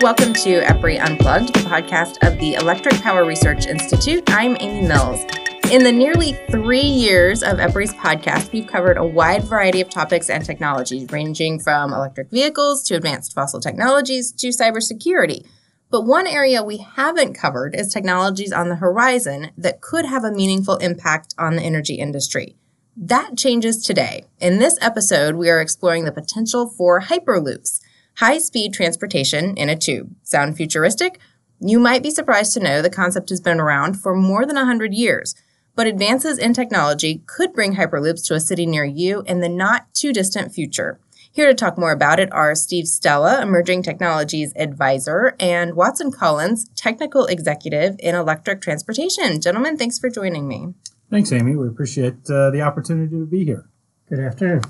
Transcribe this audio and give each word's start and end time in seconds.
Welcome 0.00 0.32
to 0.32 0.62
EPRI 0.62 0.98
Unplugged, 0.98 1.52
the 1.52 1.60
podcast 1.60 2.26
of 2.26 2.38
the 2.38 2.54
Electric 2.54 2.94
Power 3.02 3.26
Research 3.26 3.66
Institute. 3.66 4.22
I'm 4.28 4.56
Amy 4.58 4.88
Mills. 4.88 5.24
In 5.70 5.84
the 5.84 5.92
nearly 5.92 6.32
three 6.50 6.80
years 6.80 7.42
of 7.42 7.58
EPRI's 7.58 7.92
podcast, 7.92 8.50
we've 8.50 8.66
covered 8.66 8.96
a 8.96 9.04
wide 9.04 9.44
variety 9.44 9.82
of 9.82 9.90
topics 9.90 10.30
and 10.30 10.42
technologies, 10.42 11.12
ranging 11.12 11.60
from 11.60 11.92
electric 11.92 12.30
vehicles 12.30 12.82
to 12.84 12.94
advanced 12.94 13.34
fossil 13.34 13.60
technologies 13.60 14.32
to 14.32 14.48
cybersecurity. 14.48 15.46
But 15.90 16.06
one 16.06 16.26
area 16.26 16.62
we 16.62 16.78
haven't 16.78 17.34
covered 17.34 17.74
is 17.74 17.92
technologies 17.92 18.54
on 18.54 18.70
the 18.70 18.76
horizon 18.76 19.50
that 19.58 19.82
could 19.82 20.06
have 20.06 20.24
a 20.24 20.32
meaningful 20.32 20.76
impact 20.76 21.34
on 21.36 21.56
the 21.56 21.62
energy 21.62 21.96
industry. 21.96 22.56
That 22.96 23.36
changes 23.36 23.84
today. 23.84 24.24
In 24.40 24.60
this 24.60 24.78
episode, 24.80 25.34
we 25.34 25.50
are 25.50 25.60
exploring 25.60 26.06
the 26.06 26.10
potential 26.10 26.66
for 26.70 27.02
hyperloops 27.02 27.80
high 28.16 28.38
speed 28.38 28.72
transportation 28.72 29.56
in 29.56 29.68
a 29.68 29.76
tube. 29.76 30.14
Sound 30.22 30.56
futuristic? 30.56 31.18
You 31.60 31.78
might 31.78 32.02
be 32.02 32.10
surprised 32.10 32.54
to 32.54 32.60
know 32.60 32.80
the 32.80 32.90
concept 32.90 33.28
has 33.28 33.40
been 33.40 33.60
around 33.60 33.94
for 33.94 34.14
more 34.14 34.46
than 34.46 34.56
100 34.56 34.94
years, 34.94 35.34
but 35.76 35.86
advances 35.86 36.38
in 36.38 36.54
technology 36.54 37.22
could 37.26 37.52
bring 37.52 37.76
hyperloops 37.76 38.26
to 38.26 38.34
a 38.34 38.40
city 38.40 38.66
near 38.66 38.84
you 38.84 39.22
in 39.26 39.40
the 39.40 39.48
not 39.48 39.92
too 39.92 40.12
distant 40.12 40.52
future. 40.52 40.98
Here 41.32 41.46
to 41.46 41.54
talk 41.54 41.78
more 41.78 41.92
about 41.92 42.18
it 42.18 42.32
are 42.32 42.54
Steve 42.56 42.88
Stella, 42.88 43.40
Emerging 43.40 43.84
Technologies 43.84 44.52
Advisor, 44.56 45.36
and 45.38 45.74
Watson 45.74 46.10
Collins, 46.10 46.68
Technical 46.74 47.26
Executive 47.26 47.94
in 48.00 48.16
Electric 48.16 48.60
Transportation. 48.60 49.40
Gentlemen, 49.40 49.76
thanks 49.76 49.98
for 49.98 50.10
joining 50.10 50.48
me. 50.48 50.74
Thanks, 51.08 51.30
Amy. 51.30 51.54
We 51.54 51.68
appreciate 51.68 52.28
uh, 52.28 52.50
the 52.50 52.62
opportunity 52.62 53.16
to 53.16 53.26
be 53.26 53.44
here. 53.44 53.68
Good 54.08 54.20
afternoon. 54.20 54.62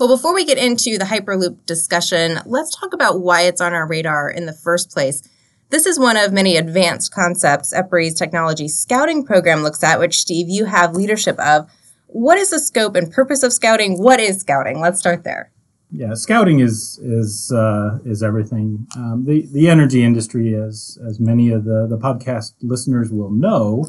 Well, 0.00 0.08
before 0.08 0.34
we 0.34 0.46
get 0.46 0.56
into 0.56 0.96
the 0.96 1.04
Hyperloop 1.04 1.66
discussion, 1.66 2.38
let's 2.46 2.74
talk 2.74 2.94
about 2.94 3.20
why 3.20 3.42
it's 3.42 3.60
on 3.60 3.74
our 3.74 3.86
radar 3.86 4.30
in 4.30 4.46
the 4.46 4.54
first 4.54 4.90
place. 4.90 5.20
This 5.68 5.84
is 5.84 5.98
one 5.98 6.16
of 6.16 6.32
many 6.32 6.56
advanced 6.56 7.12
concepts 7.12 7.74
EPRI's 7.74 8.14
technology 8.14 8.66
scouting 8.66 9.26
program 9.26 9.62
looks 9.62 9.84
at, 9.84 9.98
which, 9.98 10.16
Steve, 10.16 10.48
you 10.48 10.64
have 10.64 10.94
leadership 10.94 11.38
of. 11.38 11.70
What 12.06 12.38
is 12.38 12.48
the 12.48 12.58
scope 12.58 12.96
and 12.96 13.12
purpose 13.12 13.42
of 13.42 13.52
scouting? 13.52 14.02
What 14.02 14.20
is 14.20 14.40
scouting? 14.40 14.80
Let's 14.80 14.98
start 14.98 15.22
there. 15.22 15.52
Yeah, 15.92 16.14
scouting 16.14 16.60
is 16.60 16.98
is 17.02 17.52
uh, 17.52 17.98
is 18.06 18.22
everything. 18.22 18.86
Um, 18.96 19.26
the 19.26 19.46
the 19.52 19.68
energy 19.68 20.02
industry, 20.02 20.54
as 20.54 20.96
as 21.06 21.20
many 21.20 21.50
of 21.50 21.64
the 21.64 21.86
the 21.86 21.98
podcast 21.98 22.54
listeners 22.62 23.12
will 23.12 23.30
know, 23.30 23.86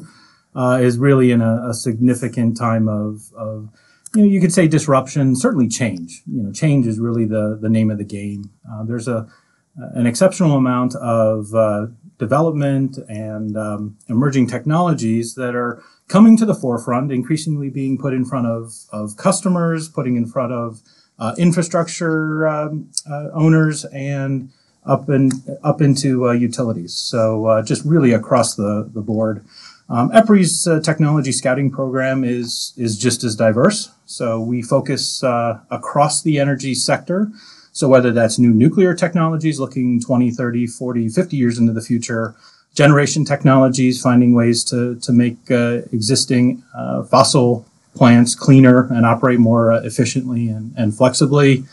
uh, 0.54 0.78
is 0.82 0.98
really 0.98 1.30
in 1.30 1.40
a, 1.40 1.70
a 1.70 1.72
significant 1.72 2.58
time 2.58 2.86
of 2.86 3.32
of 3.34 3.70
you 4.14 4.22
know, 4.22 4.28
you 4.28 4.40
could 4.40 4.52
say 4.52 4.68
disruption, 4.68 5.36
certainly 5.36 5.68
change. 5.68 6.22
You 6.26 6.42
know, 6.42 6.52
change 6.52 6.86
is 6.86 6.98
really 6.98 7.24
the 7.24 7.58
the 7.60 7.68
name 7.68 7.90
of 7.90 7.98
the 7.98 8.04
game. 8.04 8.50
Uh, 8.70 8.84
there's 8.84 9.08
a 9.08 9.28
an 9.76 10.06
exceptional 10.06 10.56
amount 10.56 10.94
of 10.96 11.54
uh, 11.54 11.86
development 12.18 12.98
and 13.08 13.56
um, 13.56 13.96
emerging 14.08 14.46
technologies 14.46 15.34
that 15.34 15.54
are 15.54 15.82
coming 16.08 16.36
to 16.36 16.44
the 16.44 16.54
forefront, 16.54 17.10
increasingly 17.10 17.70
being 17.70 17.98
put 17.98 18.12
in 18.12 18.24
front 18.24 18.46
of 18.46 18.74
of 18.92 19.16
customers, 19.16 19.88
putting 19.88 20.16
in 20.16 20.26
front 20.26 20.52
of 20.52 20.82
uh, 21.18 21.34
infrastructure 21.38 22.46
um, 22.46 22.90
uh, 23.10 23.28
owners, 23.32 23.84
and 23.86 24.50
up 24.84 25.08
and 25.08 25.32
up 25.62 25.80
into 25.80 26.28
uh, 26.28 26.32
utilities. 26.32 26.94
So 26.94 27.46
uh, 27.46 27.62
just 27.62 27.84
really 27.84 28.12
across 28.12 28.56
the 28.56 28.90
the 28.92 29.00
board. 29.00 29.44
Um, 29.92 30.10
EPRI's 30.12 30.66
uh, 30.66 30.80
technology 30.80 31.32
scouting 31.32 31.70
program 31.70 32.24
is 32.24 32.72
is 32.78 32.98
just 32.98 33.24
as 33.24 33.36
diverse. 33.36 33.90
So 34.06 34.40
we 34.40 34.62
focus 34.62 35.22
uh, 35.22 35.60
across 35.70 36.22
the 36.22 36.40
energy 36.40 36.74
sector. 36.74 37.30
So 37.72 37.88
whether 37.88 38.10
that's 38.10 38.38
new 38.38 38.54
nuclear 38.54 38.94
technologies 38.94 39.60
looking 39.60 40.00
20, 40.00 40.30
30, 40.30 40.66
40, 40.66 41.08
50 41.10 41.36
years 41.36 41.58
into 41.58 41.74
the 41.74 41.82
future, 41.82 42.34
generation 42.74 43.26
technologies, 43.26 44.00
finding 44.00 44.32
ways 44.34 44.64
to, 44.64 44.96
to 45.00 45.12
make 45.12 45.50
uh, 45.50 45.82
existing 45.92 46.62
uh, 46.74 47.02
fossil 47.02 47.66
plants 47.94 48.34
cleaner 48.34 48.88
and 48.90 49.04
operate 49.04 49.38
more 49.38 49.72
uh, 49.72 49.80
efficiently 49.82 50.48
and, 50.48 50.74
and 50.76 50.96
flexibly. 50.96 51.64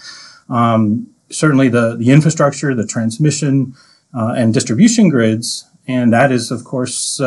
Um, 0.50 1.08
certainly 1.29 1.69
the, 1.69 1.96
the 1.96 2.12
infrastructure, 2.12 2.75
the 2.75 2.85
transmission, 2.85 3.75
uh, 4.13 4.34
and 4.35 4.53
distribution 4.53 5.08
grids 5.08 5.69
and 5.90 6.13
that 6.13 6.31
is, 6.31 6.52
of 6.52 6.66
course, 6.66 7.19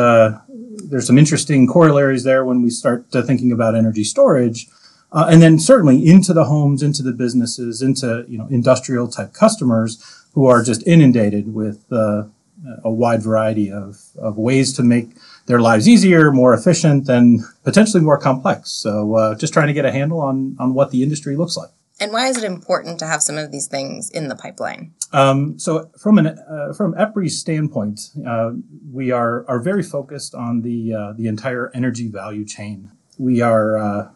there's 0.77 1.07
some 1.07 1.17
interesting 1.17 1.67
corollaries 1.67 2.23
there 2.23 2.45
when 2.45 2.61
we 2.61 2.69
start 2.69 3.05
thinking 3.11 3.51
about 3.51 3.75
energy 3.75 4.03
storage. 4.03 4.67
Uh, 5.11 5.27
and 5.29 5.41
then 5.43 5.59
certainly 5.59 6.07
into 6.07 6.33
the 6.33 6.45
homes, 6.45 6.81
into 6.81 7.03
the 7.03 7.11
businesses, 7.11 7.81
into 7.81 8.25
you 8.27 8.37
know 8.37 8.47
industrial 8.49 9.07
type 9.07 9.31
customers 9.33 10.03
who 10.33 10.47
are 10.47 10.63
just 10.63 10.85
inundated 10.87 11.53
with 11.53 11.85
uh, 11.91 12.23
a 12.83 12.89
wide 12.89 13.21
variety 13.21 13.71
of, 13.71 14.01
of 14.17 14.37
ways 14.37 14.73
to 14.73 14.81
make 14.81 15.09
their 15.45 15.59
lives 15.59 15.87
easier, 15.87 16.31
more 16.31 16.53
efficient, 16.53 17.07
and 17.09 17.41
potentially 17.63 18.01
more 18.01 18.17
complex. 18.17 18.71
So 18.71 19.15
uh, 19.15 19.35
just 19.35 19.53
trying 19.53 19.67
to 19.67 19.73
get 19.73 19.85
a 19.85 19.91
handle 19.91 20.19
on 20.19 20.55
on 20.59 20.73
what 20.73 20.89
the 20.89 21.03
industry 21.03 21.35
looks 21.35 21.55
like. 21.55 21.69
And 21.99 22.11
why 22.11 22.27
is 22.27 22.37
it 22.37 22.43
important 22.43 22.99
to 22.99 23.05
have 23.05 23.21
some 23.21 23.37
of 23.37 23.51
these 23.51 23.67
things 23.67 24.09
in 24.09 24.27
the 24.27 24.35
pipeline? 24.35 24.93
Um, 25.11 25.59
so, 25.59 25.91
from 25.97 26.17
an 26.17 26.27
uh, 26.27 26.73
from 26.73 26.93
EPRI's 26.95 27.39
standpoint, 27.39 28.09
uh, 28.27 28.51
we 28.91 29.11
are 29.11 29.45
are 29.47 29.59
very 29.59 29.83
focused 29.83 30.33
on 30.33 30.61
the 30.63 30.93
uh, 30.93 31.13
the 31.13 31.27
entire 31.27 31.71
energy 31.75 32.07
value 32.07 32.45
chain. 32.45 32.91
We 33.19 33.41
are 33.41 33.77
uh, 33.77 34.09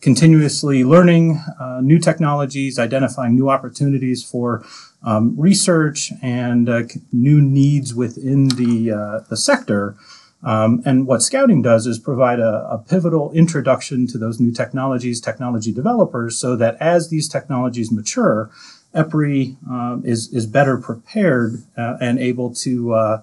continuously 0.00 0.82
learning 0.82 1.40
uh, 1.60 1.80
new 1.82 2.00
technologies, 2.00 2.80
identifying 2.80 3.36
new 3.36 3.48
opportunities 3.48 4.24
for 4.24 4.64
um, 5.04 5.38
research 5.38 6.12
and 6.20 6.68
uh, 6.68 6.82
new 7.12 7.40
needs 7.40 7.94
within 7.94 8.48
the 8.48 9.22
the 9.30 9.36
sector 9.36 9.96
um, 10.42 10.82
and 10.86 11.06
what 11.06 11.22
scouting 11.22 11.60
does 11.60 11.86
is 11.86 11.98
provide 11.98 12.40
a, 12.40 12.66
a, 12.70 12.78
pivotal 12.78 13.30
introduction 13.32 14.06
to 14.06 14.16
those 14.16 14.40
new 14.40 14.50
technologies, 14.50 15.20
technology 15.20 15.70
developers, 15.70 16.38
so 16.38 16.56
that 16.56 16.76
as 16.80 17.10
these 17.10 17.28
technologies 17.28 17.92
mature, 17.92 18.50
EPRI 18.94 19.56
um, 19.70 20.02
is, 20.04 20.32
is 20.32 20.46
better 20.46 20.78
prepared 20.78 21.62
uh, 21.76 21.98
and 22.00 22.18
able 22.18 22.54
to, 22.54 22.94
uh, 22.94 23.22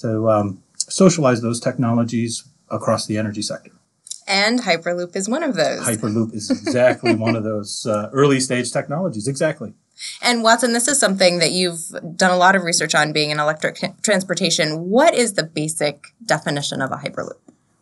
to 0.00 0.30
um, 0.30 0.62
socialize 0.76 1.40
those 1.40 1.58
technologies 1.58 2.44
across 2.70 3.06
the 3.06 3.16
energy 3.16 3.42
sector. 3.42 3.72
And 4.26 4.60
Hyperloop 4.60 5.16
is 5.16 5.26
one 5.26 5.42
of 5.42 5.54
those. 5.54 5.80
Hyperloop 5.80 6.34
is 6.34 6.50
exactly 6.50 7.14
one 7.16 7.34
of 7.34 7.44
those 7.44 7.86
uh, 7.86 8.10
early 8.12 8.40
stage 8.40 8.70
technologies, 8.72 9.26
exactly. 9.26 9.72
And 10.22 10.42
Watson, 10.42 10.72
this 10.72 10.88
is 10.88 10.98
something 10.98 11.38
that 11.38 11.52
you've 11.52 11.90
done 12.16 12.30
a 12.30 12.36
lot 12.36 12.56
of 12.56 12.62
research 12.62 12.94
on 12.94 13.12
being 13.12 13.30
in 13.30 13.40
electric 13.40 13.78
transportation. 14.02 14.88
What 14.88 15.14
is 15.14 15.34
the 15.34 15.42
basic 15.42 16.08
definition 16.24 16.80
of 16.80 16.90
a 16.90 16.96
hyperloop? 16.96 17.38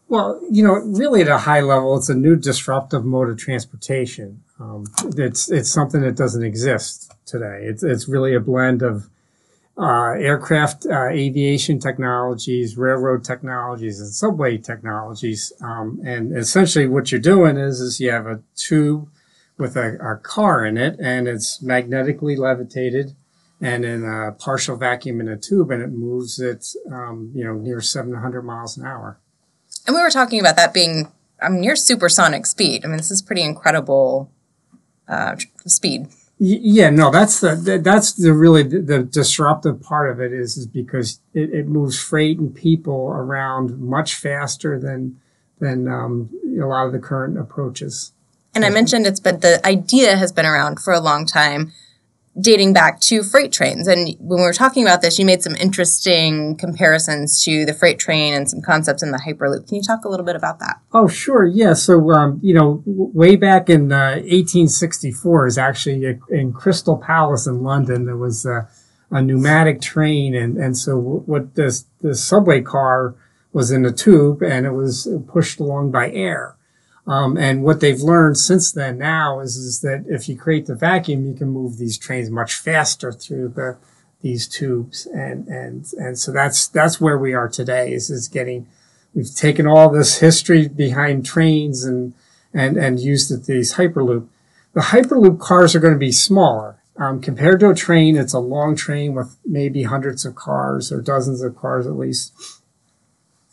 Well, 0.09 0.41
you 0.51 0.63
know, 0.63 0.75
really 0.75 1.23
at 1.23 1.29
a 1.29 1.39
high 1.39 1.61
level, 1.61 1.97
it's 1.97 2.09
a 2.09 2.15
new 2.15 2.37
disruptive 2.37 3.05
mode 3.05 3.29
of 3.29 3.39
transportation. 3.39 4.43
Um, 4.61 4.87
it's 5.17 5.51
it's 5.51 5.69
something 5.69 6.01
that 6.03 6.17
doesn't 6.17 6.45
exist 6.45 7.13
today. 7.27 7.63
It's 7.65 7.83
it's 7.83 8.09
really 8.09 8.35
a 8.35 8.41
blend 8.41 8.83
of 8.83 9.09
uh, 9.77 10.13
aircraft 10.13 10.87
uh, 10.87 11.09
aviation 11.09 11.79
technologies, 11.79 12.77
railroad 12.77 13.25
technologies, 13.25 14.01
and 14.01 14.09
subway 14.09 14.57
technologies. 14.57 15.53
Um, 15.61 16.01
and 16.05 16.37
essentially, 16.37 16.87
what 16.87 17.11
you're 17.11 17.21
doing 17.21 17.57
is 17.57 17.81
is 17.81 18.01
you 18.01 18.11
have 18.11 18.27
a 18.27 18.41
tube 18.55 19.11
with 19.59 19.77
a, 19.77 19.97
a 19.97 20.17
car 20.17 20.65
in 20.65 20.77
it, 20.77 20.97
and 21.01 21.27
it's 21.29 21.63
magnetically 21.63 22.37
levitated 22.37 23.15
and 23.61 23.85
in 23.85 24.05
a 24.05 24.33
partial 24.33 24.77
vacuum 24.77 25.21
in 25.21 25.29
a 25.29 25.37
tube, 25.37 25.71
and 25.71 25.83
it 25.83 25.91
moves 25.91 26.39
it, 26.39 26.67
um, 26.93 27.33
you 27.35 27.43
know, 27.43 27.55
near 27.55 27.81
700 27.81 28.43
miles 28.43 28.77
an 28.77 28.85
hour. 28.85 29.19
And 29.87 29.97
we 29.97 30.03
were 30.03 30.11
talking 30.11 30.41
about 30.41 30.57
that 30.57 30.75
being 30.75 31.11
I 31.41 31.49
mean, 31.49 31.61
near 31.61 31.77
supersonic 31.77 32.47
speed. 32.47 32.85
I 32.85 32.89
mean, 32.89 32.97
this 32.97 33.11
is 33.11 33.23
pretty 33.23 33.43
incredible 33.43 34.31
uh, 35.09 35.37
speed. 35.67 36.09
Yeah, 36.39 36.91
no, 36.91 37.11
that's 37.11 37.41
the 37.41 37.81
that's 37.83 38.13
the 38.13 38.35
really 38.35 38.63
the, 38.63 38.81
the 38.81 39.03
disruptive 39.03 39.81
part 39.81 40.11
of 40.11 40.21
it 40.21 40.35
is 40.35 40.59
is 40.59 40.67
because 40.67 41.21
it, 41.33 41.51
it, 41.51 41.67
moves 41.67 41.99
freight 41.99 42.39
and 42.39 42.55
people 42.55 43.07
around 43.09 43.79
much 43.79 44.17
faster 44.17 44.79
than 44.79 45.19
than 45.61 45.89
um, 45.89 46.29
a 46.61 46.67
lot 46.67 46.87
of 46.87 46.93
the 46.93 46.99
current 46.99 47.39
approaches. 47.39 48.13
And 48.57 48.65
I 48.65 48.71
mentioned 48.71 49.07
it's, 49.07 49.21
but 49.21 49.43
the 49.43 49.65
idea 49.67 50.17
has 50.17 50.33
been 50.33 50.47
around 50.47 50.81
for 50.81 50.95
a 50.95 50.99
long 50.99 51.27
time, 51.27 51.75
dating 52.41 52.73
back 52.73 53.01
to 53.01 53.23
freight 53.23 53.53
trains. 53.53 53.87
And 53.87 54.17
when 54.19 54.41
we 54.41 54.47
were 54.47 54.55
talking 54.55 54.83
about 54.83 55.03
this, 55.03 55.19
you 55.19 55.27
made 55.27 55.43
some 55.43 55.55
interesting 55.57 56.57
comparisons 56.57 57.45
to 57.45 57.67
the 57.67 57.75
freight 57.75 57.99
train 57.99 58.33
and 58.33 58.49
some 58.49 58.63
concepts 58.63 59.03
in 59.03 59.11
the 59.11 59.19
Hyperloop. 59.19 59.69
Can 59.69 59.77
you 59.77 59.83
talk 59.83 60.07
a 60.07 60.09
little 60.09 60.25
bit 60.25 60.37
about 60.37 60.59
that? 60.61 60.81
Oh, 60.95 61.07
sure. 61.07 61.45
Yeah. 61.45 61.75
So, 61.75 62.13
um, 62.13 62.41
you 62.43 62.55
know, 62.55 62.83
w- 62.87 63.11
way 63.13 63.37
back 63.37 63.69
in 63.69 63.93
uh, 63.93 64.23
1864 64.25 65.47
is 65.49 65.59
actually 65.59 66.07
a, 66.07 66.19
in 66.31 66.55
Crystal 66.55 66.97
Palace 66.97 67.47
in 67.47 67.63
London, 67.63 68.07
there 68.07 68.17
was 68.17 68.47
a, 68.47 68.67
a 69.11 69.21
pneumatic 69.21 69.83
train. 69.83 70.35
And, 70.35 70.57
and 70.57 70.79
so 70.79 70.97
what 70.97 71.57
this, 71.57 71.85
the 72.01 72.15
subway 72.15 72.63
car 72.63 73.17
was 73.53 73.71
in 73.71 73.85
a 73.85 73.93
tube 73.93 74.43
and 74.43 74.65
it 74.65 74.73
was 74.73 75.07
pushed 75.29 75.61
along 75.61 75.91
by 75.91 76.11
air. 76.11 76.56
Um, 77.07 77.37
and 77.37 77.63
what 77.63 77.81
they've 77.81 78.01
learned 78.01 78.37
since 78.37 78.73
then 78.73 78.99
now 78.99 79.39
is, 79.41 79.57
is 79.57 79.81
that 79.83 80.05
if 80.09 80.29
you 80.29 80.37
create 80.37 80.67
the 80.67 80.75
vacuum, 80.75 81.25
you 81.25 81.35
can 81.35 81.49
move 81.49 81.79
these 81.79 81.99
trains 81.99 82.31
much 82.31 82.55
faster 82.55 83.13
through 83.13 83.51
the, 83.51 83.77
these 84.23 84.49
tubes, 84.49 85.07
and 85.07 85.47
and 85.47 85.87
and 85.99 86.19
so 86.19 86.33
that's 86.33 86.67
that's 86.67 87.01
where 87.01 87.17
we 87.17 87.33
are 87.33 87.49
today. 87.49 87.93
Is 87.93 88.11
is 88.11 88.27
getting 88.27 88.67
we've 89.15 89.33
taken 89.33 89.69
all 89.69 89.89
this 89.89 90.19
history 90.19 90.67
behind 90.67 91.25
trains 91.25 91.85
and 91.85 92.13
and 92.53 92.77
and 92.77 92.99
used 92.99 93.31
it 93.31 93.45
these 93.45 93.75
hyperloop. 93.75 94.27
The 94.73 94.81
hyperloop 94.81 95.39
cars 95.39 95.77
are 95.77 95.81
going 95.81 95.95
to 95.95 95.99
be 95.99 96.13
smaller 96.13 96.83
um, 96.97 97.21
compared 97.21 97.61
to 97.61 97.71
a 97.71 97.75
train. 97.75 98.17
It's 98.17 98.33
a 98.33 98.41
long 98.41 98.75
train 98.75 99.15
with 99.15 99.37
maybe 99.45 99.85
hundreds 99.85 100.25
of 100.25 100.35
cars 100.35 100.91
or 100.91 101.01
dozens 101.01 101.41
of 101.41 101.57
cars 101.57 101.87
at 101.87 101.97
least, 101.97 102.33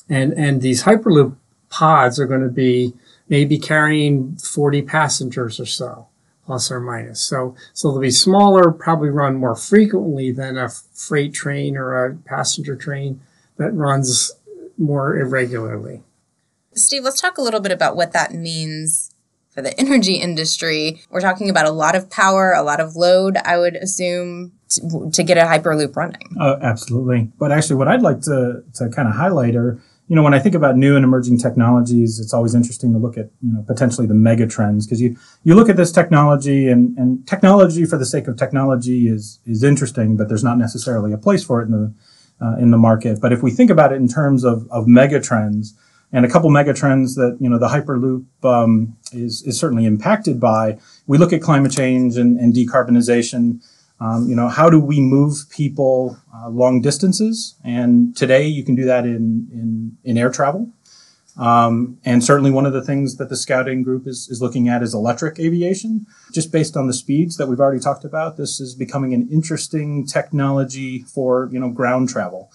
and 0.09 0.33
and 0.33 0.61
these 0.61 0.83
hyperloop 0.83 1.35
pods 1.73 2.19
are 2.19 2.27
going 2.27 2.43
to 2.43 2.49
be 2.49 2.93
maybe 3.29 3.57
carrying 3.57 4.35
40 4.37 4.83
passengers 4.83 5.59
or 5.59 5.65
so 5.65 6.07
plus 6.45 6.69
or 6.69 6.79
minus. 6.79 7.21
So, 7.21 7.55
so 7.73 7.89
they'll 7.89 8.01
be 8.01 8.11
smaller, 8.11 8.71
probably 8.71 9.09
run 9.09 9.37
more 9.37 9.55
frequently 9.55 10.31
than 10.31 10.57
a 10.57 10.69
freight 10.69 11.33
train 11.33 11.75
or 11.77 12.05
a 12.05 12.15
passenger 12.15 12.75
train 12.75 13.21
that 13.57 13.73
runs 13.73 14.31
more 14.77 15.17
irregularly. 15.17 16.03
Steve, 16.75 17.03
let's 17.03 17.21
talk 17.21 17.37
a 17.37 17.41
little 17.41 17.59
bit 17.59 17.71
about 17.71 17.95
what 17.95 18.11
that 18.11 18.33
means 18.33 19.11
for 19.49 19.61
the 19.61 19.79
energy 19.79 20.15
industry. 20.15 21.01
We're 21.09 21.21
talking 21.21 21.49
about 21.49 21.65
a 21.65 21.71
lot 21.71 21.95
of 21.95 22.09
power, 22.09 22.53
a 22.53 22.63
lot 22.63 22.81
of 22.81 22.95
load, 22.95 23.37
I 23.37 23.57
would 23.57 23.75
assume, 23.75 24.51
to, 24.69 25.09
to 25.13 25.23
get 25.23 25.37
a 25.37 25.41
Hyperloop 25.41 25.95
running. 25.95 26.35
Uh, 26.39 26.57
absolutely. 26.61 27.31
But 27.39 27.51
actually, 27.51 27.77
what 27.77 27.87
I'd 27.87 28.01
like 28.01 28.21
to, 28.21 28.63
to 28.75 28.89
kind 28.89 29.07
of 29.07 29.15
highlight 29.15 29.55
are 29.55 29.81
you 30.07 30.15
know, 30.15 30.23
when 30.23 30.33
I 30.33 30.39
think 30.39 30.53
about 30.53 30.75
new 30.75 30.95
and 30.95 31.05
emerging 31.05 31.37
technologies, 31.37 32.19
it's 32.19 32.33
always 32.33 32.53
interesting 32.53 32.91
to 32.91 32.99
look 32.99 33.17
at, 33.17 33.29
you 33.41 33.53
know, 33.53 33.63
potentially 33.65 34.05
the 34.05 34.13
mega 34.13 34.45
trends 34.45 34.85
because 34.85 35.01
you, 35.01 35.15
you 35.43 35.55
look 35.55 35.69
at 35.69 35.77
this 35.77 35.91
technology 35.91 36.67
and, 36.67 36.97
and 36.97 37.25
technology 37.25 37.85
for 37.85 37.97
the 37.97 38.05
sake 38.05 38.27
of 38.27 38.35
technology 38.35 39.07
is, 39.07 39.39
is 39.45 39.63
interesting, 39.63 40.17
but 40.17 40.27
there's 40.27 40.43
not 40.43 40.57
necessarily 40.57 41.13
a 41.13 41.17
place 41.17 41.43
for 41.43 41.61
it 41.61 41.65
in 41.65 41.71
the, 41.71 41.93
uh, 42.45 42.57
in 42.57 42.71
the 42.71 42.77
market. 42.77 43.21
But 43.21 43.31
if 43.31 43.41
we 43.41 43.49
think 43.49 43.69
about 43.69 43.93
it 43.93 43.95
in 43.95 44.09
terms 44.09 44.43
of, 44.43 44.69
of 44.69 44.87
mega 44.87 45.21
trends 45.21 45.73
and 46.11 46.25
a 46.25 46.29
couple 46.29 46.49
mega 46.49 46.73
trends 46.73 47.15
that, 47.15 47.37
you 47.39 47.49
know, 47.49 47.57
the 47.57 47.69
Hyperloop, 47.69 48.25
um, 48.43 48.97
is, 49.13 49.41
is 49.43 49.57
certainly 49.57 49.85
impacted 49.85 50.39
by, 50.39 50.77
we 51.07 51.17
look 51.17 51.31
at 51.31 51.41
climate 51.41 51.71
change 51.71 52.17
and, 52.17 52.37
and 52.39 52.53
decarbonization. 52.53 53.63
Um, 53.99 54.27
you 54.27 54.35
know, 54.35 54.49
how 54.49 54.69
do 54.69 54.79
we 54.79 54.99
move 54.99 55.49
people 55.49 56.17
uh, 56.35 56.49
long 56.49 56.81
distances? 56.81 57.55
And 57.63 58.15
today 58.15 58.47
you 58.47 58.63
can 58.63 58.75
do 58.75 58.85
that 58.85 59.05
in, 59.05 59.47
in, 59.51 59.97
in 60.03 60.17
air 60.17 60.29
travel. 60.29 60.71
Um, 61.37 61.97
and 62.05 62.23
certainly 62.23 62.51
one 62.51 62.65
of 62.65 62.73
the 62.73 62.83
things 62.83 63.17
that 63.17 63.29
the 63.29 63.35
scouting 63.35 63.81
group 63.81 64.05
is, 64.07 64.27
is 64.29 64.41
looking 64.41 64.67
at 64.69 64.83
is 64.83 64.93
electric 64.93 65.39
aviation. 65.39 66.05
Just 66.31 66.51
based 66.51 66.77
on 66.77 66.87
the 66.87 66.93
speeds 66.93 67.37
that 67.37 67.47
we've 67.47 67.59
already 67.59 67.79
talked 67.79 68.05
about, 68.05 68.37
this 68.37 68.59
is 68.59 68.75
becoming 68.75 69.13
an 69.13 69.27
interesting 69.31 70.05
technology 70.05 71.03
for, 71.03 71.49
you 71.51 71.59
know, 71.59 71.69
ground 71.69 72.09
travel. 72.09 72.51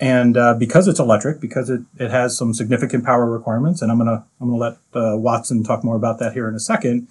And 0.00 0.36
uh, 0.36 0.54
because 0.54 0.86
it's 0.86 1.00
electric, 1.00 1.40
because 1.40 1.70
it, 1.70 1.80
it 1.98 2.10
has 2.10 2.36
some 2.36 2.54
significant 2.54 3.04
power 3.04 3.26
requirements, 3.26 3.82
and 3.82 3.90
I'm 3.90 3.98
gonna 3.98 4.24
I'm 4.40 4.48
gonna 4.48 4.56
let 4.56 4.74
uh, 4.94 5.16
Watson 5.16 5.64
talk 5.64 5.82
more 5.82 5.96
about 5.96 6.20
that 6.20 6.34
here 6.34 6.48
in 6.48 6.54
a 6.54 6.60
second 6.60 7.08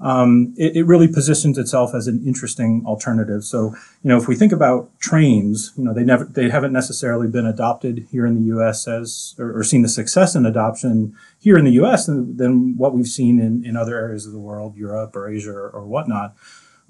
um, 0.00 0.54
it, 0.56 0.76
it, 0.76 0.82
really 0.84 1.08
positions 1.08 1.58
itself 1.58 1.92
as 1.94 2.06
an 2.06 2.22
interesting 2.24 2.84
alternative. 2.86 3.42
So, 3.42 3.74
you 4.02 4.08
know, 4.08 4.16
if 4.16 4.28
we 4.28 4.36
think 4.36 4.52
about 4.52 4.90
trains, 5.00 5.72
you 5.76 5.82
know, 5.82 5.92
they 5.92 6.04
never, 6.04 6.24
they 6.24 6.50
haven't 6.50 6.72
necessarily 6.72 7.26
been 7.26 7.46
adopted 7.46 8.06
here 8.10 8.24
in 8.24 8.36
the 8.36 8.42
U.S. 8.42 8.86
as, 8.86 9.34
or, 9.38 9.58
or 9.58 9.64
seen 9.64 9.82
the 9.82 9.88
success 9.88 10.36
in 10.36 10.46
adoption 10.46 11.16
here 11.40 11.58
in 11.58 11.64
the 11.64 11.72
U.S. 11.72 12.06
than, 12.06 12.36
than, 12.36 12.76
what 12.76 12.94
we've 12.94 13.08
seen 13.08 13.40
in, 13.40 13.64
in 13.64 13.76
other 13.76 13.96
areas 13.96 14.24
of 14.24 14.32
the 14.32 14.38
world, 14.38 14.76
Europe 14.76 15.16
or 15.16 15.28
Asia 15.28 15.50
or, 15.50 15.70
or 15.70 15.84
whatnot. 15.84 16.36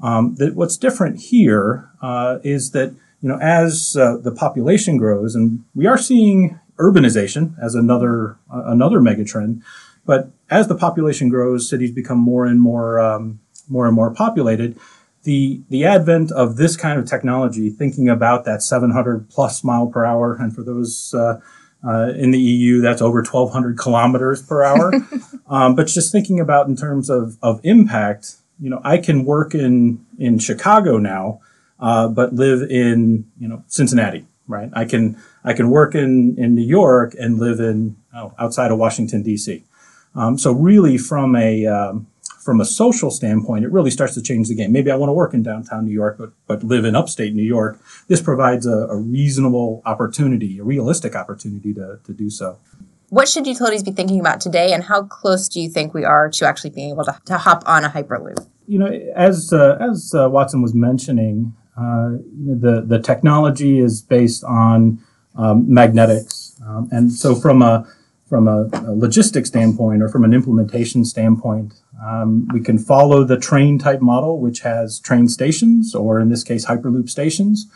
Um, 0.02 0.34
that 0.36 0.54
what's 0.54 0.76
different 0.76 1.18
here 1.18 1.88
uh, 2.02 2.38
is 2.44 2.72
that, 2.72 2.94
you 3.22 3.28
know, 3.28 3.38
as 3.40 3.96
uh, 3.98 4.18
the 4.18 4.32
population 4.32 4.98
grows, 4.98 5.34
and 5.34 5.64
we 5.74 5.86
are 5.86 5.98
seeing 5.98 6.60
urbanization 6.78 7.54
as 7.60 7.74
another 7.74 8.36
uh, 8.52 8.62
another 8.66 9.00
megatrend. 9.00 9.62
But 10.08 10.30
as 10.48 10.68
the 10.68 10.74
population 10.74 11.28
grows, 11.28 11.68
cities 11.68 11.92
become 11.92 12.18
more 12.18 12.46
and 12.46 12.58
more 12.58 12.98
um, 12.98 13.40
more 13.68 13.84
and 13.84 13.94
more 13.94 14.10
populated. 14.10 14.80
The 15.24 15.60
the 15.68 15.84
advent 15.84 16.32
of 16.32 16.56
this 16.56 16.78
kind 16.78 16.98
of 16.98 17.06
technology, 17.06 17.68
thinking 17.68 18.08
about 18.08 18.46
that 18.46 18.62
700 18.62 19.28
plus 19.28 19.62
mile 19.62 19.86
per 19.86 20.06
hour, 20.06 20.34
and 20.34 20.54
for 20.54 20.62
those 20.62 21.12
uh, 21.12 21.40
uh, 21.86 22.12
in 22.16 22.30
the 22.30 22.38
EU, 22.38 22.80
that's 22.80 23.02
over 23.02 23.18
1,200 23.18 23.78
kilometers 23.78 24.40
per 24.40 24.62
hour. 24.62 24.94
um, 25.46 25.74
but 25.76 25.88
just 25.88 26.10
thinking 26.10 26.40
about 26.40 26.68
in 26.68 26.74
terms 26.74 27.10
of 27.10 27.36
of 27.42 27.60
impact, 27.62 28.36
you 28.58 28.70
know, 28.70 28.80
I 28.82 28.96
can 28.96 29.26
work 29.26 29.54
in 29.54 30.06
in 30.18 30.38
Chicago 30.38 30.96
now, 30.96 31.42
uh, 31.80 32.08
but 32.08 32.32
live 32.32 32.62
in 32.62 33.30
you 33.38 33.46
know 33.46 33.62
Cincinnati, 33.66 34.24
right? 34.46 34.70
I 34.72 34.86
can 34.86 35.22
I 35.44 35.52
can 35.52 35.68
work 35.68 35.94
in 35.94 36.34
in 36.38 36.54
New 36.54 36.66
York 36.66 37.14
and 37.18 37.38
live 37.38 37.60
in 37.60 37.98
oh, 38.14 38.32
outside 38.38 38.70
of 38.70 38.78
Washington 38.78 39.22
D.C. 39.22 39.64
Um, 40.18 40.36
so 40.36 40.50
really, 40.50 40.98
from 40.98 41.36
a 41.36 41.64
um, 41.66 42.08
from 42.40 42.60
a 42.60 42.64
social 42.64 43.10
standpoint, 43.10 43.64
it 43.64 43.70
really 43.70 43.90
starts 43.90 44.14
to 44.14 44.22
change 44.22 44.48
the 44.48 44.54
game. 44.56 44.72
Maybe 44.72 44.90
I 44.90 44.96
want 44.96 45.10
to 45.10 45.14
work 45.14 45.32
in 45.32 45.44
downtown 45.44 45.86
New 45.86 45.92
York, 45.92 46.16
but 46.18 46.32
but 46.48 46.64
live 46.64 46.84
in 46.84 46.96
upstate 46.96 47.34
New 47.34 47.44
York. 47.44 47.78
This 48.08 48.20
provides 48.20 48.66
a, 48.66 48.88
a 48.88 48.96
reasonable 48.96 49.80
opportunity, 49.86 50.58
a 50.58 50.64
realistic 50.64 51.14
opportunity 51.14 51.72
to 51.74 52.00
to 52.02 52.12
do 52.12 52.30
so. 52.30 52.58
What 53.10 53.28
should 53.28 53.46
utilities 53.46 53.84
be 53.84 53.92
thinking 53.92 54.18
about 54.18 54.40
today, 54.40 54.72
and 54.72 54.82
how 54.82 55.04
close 55.04 55.48
do 55.48 55.60
you 55.60 55.70
think 55.70 55.94
we 55.94 56.04
are 56.04 56.28
to 56.30 56.46
actually 56.46 56.70
being 56.70 56.90
able 56.90 57.04
to, 57.04 57.18
to 57.26 57.38
hop 57.38 57.62
on 57.64 57.84
a 57.84 57.88
hyperloop? 57.88 58.44
You 58.66 58.80
know, 58.80 58.90
as 59.14 59.52
uh, 59.52 59.78
as 59.80 60.14
uh, 60.14 60.28
Watson 60.28 60.62
was 60.62 60.74
mentioning, 60.74 61.54
uh, 61.76 62.18
the 62.62 62.82
the 62.84 62.98
technology 62.98 63.78
is 63.78 64.02
based 64.02 64.42
on 64.42 64.98
um, 65.36 65.72
magnetics, 65.72 66.60
um, 66.66 66.88
and 66.90 67.12
so 67.12 67.36
from 67.36 67.62
a 67.62 67.86
from 68.28 68.46
a, 68.46 68.68
a 68.72 68.92
logistics 68.94 69.48
standpoint 69.48 70.02
or 70.02 70.08
from 70.08 70.24
an 70.24 70.34
implementation 70.34 71.04
standpoint, 71.04 71.74
um, 72.04 72.46
we 72.52 72.60
can 72.60 72.78
follow 72.78 73.24
the 73.24 73.38
train 73.38 73.78
type 73.78 74.00
model, 74.00 74.38
which 74.38 74.60
has 74.60 75.00
train 75.00 75.28
stations, 75.28 75.94
or 75.94 76.20
in 76.20 76.28
this 76.28 76.44
case, 76.44 76.66
Hyperloop 76.66 77.08
stations. 77.08 77.66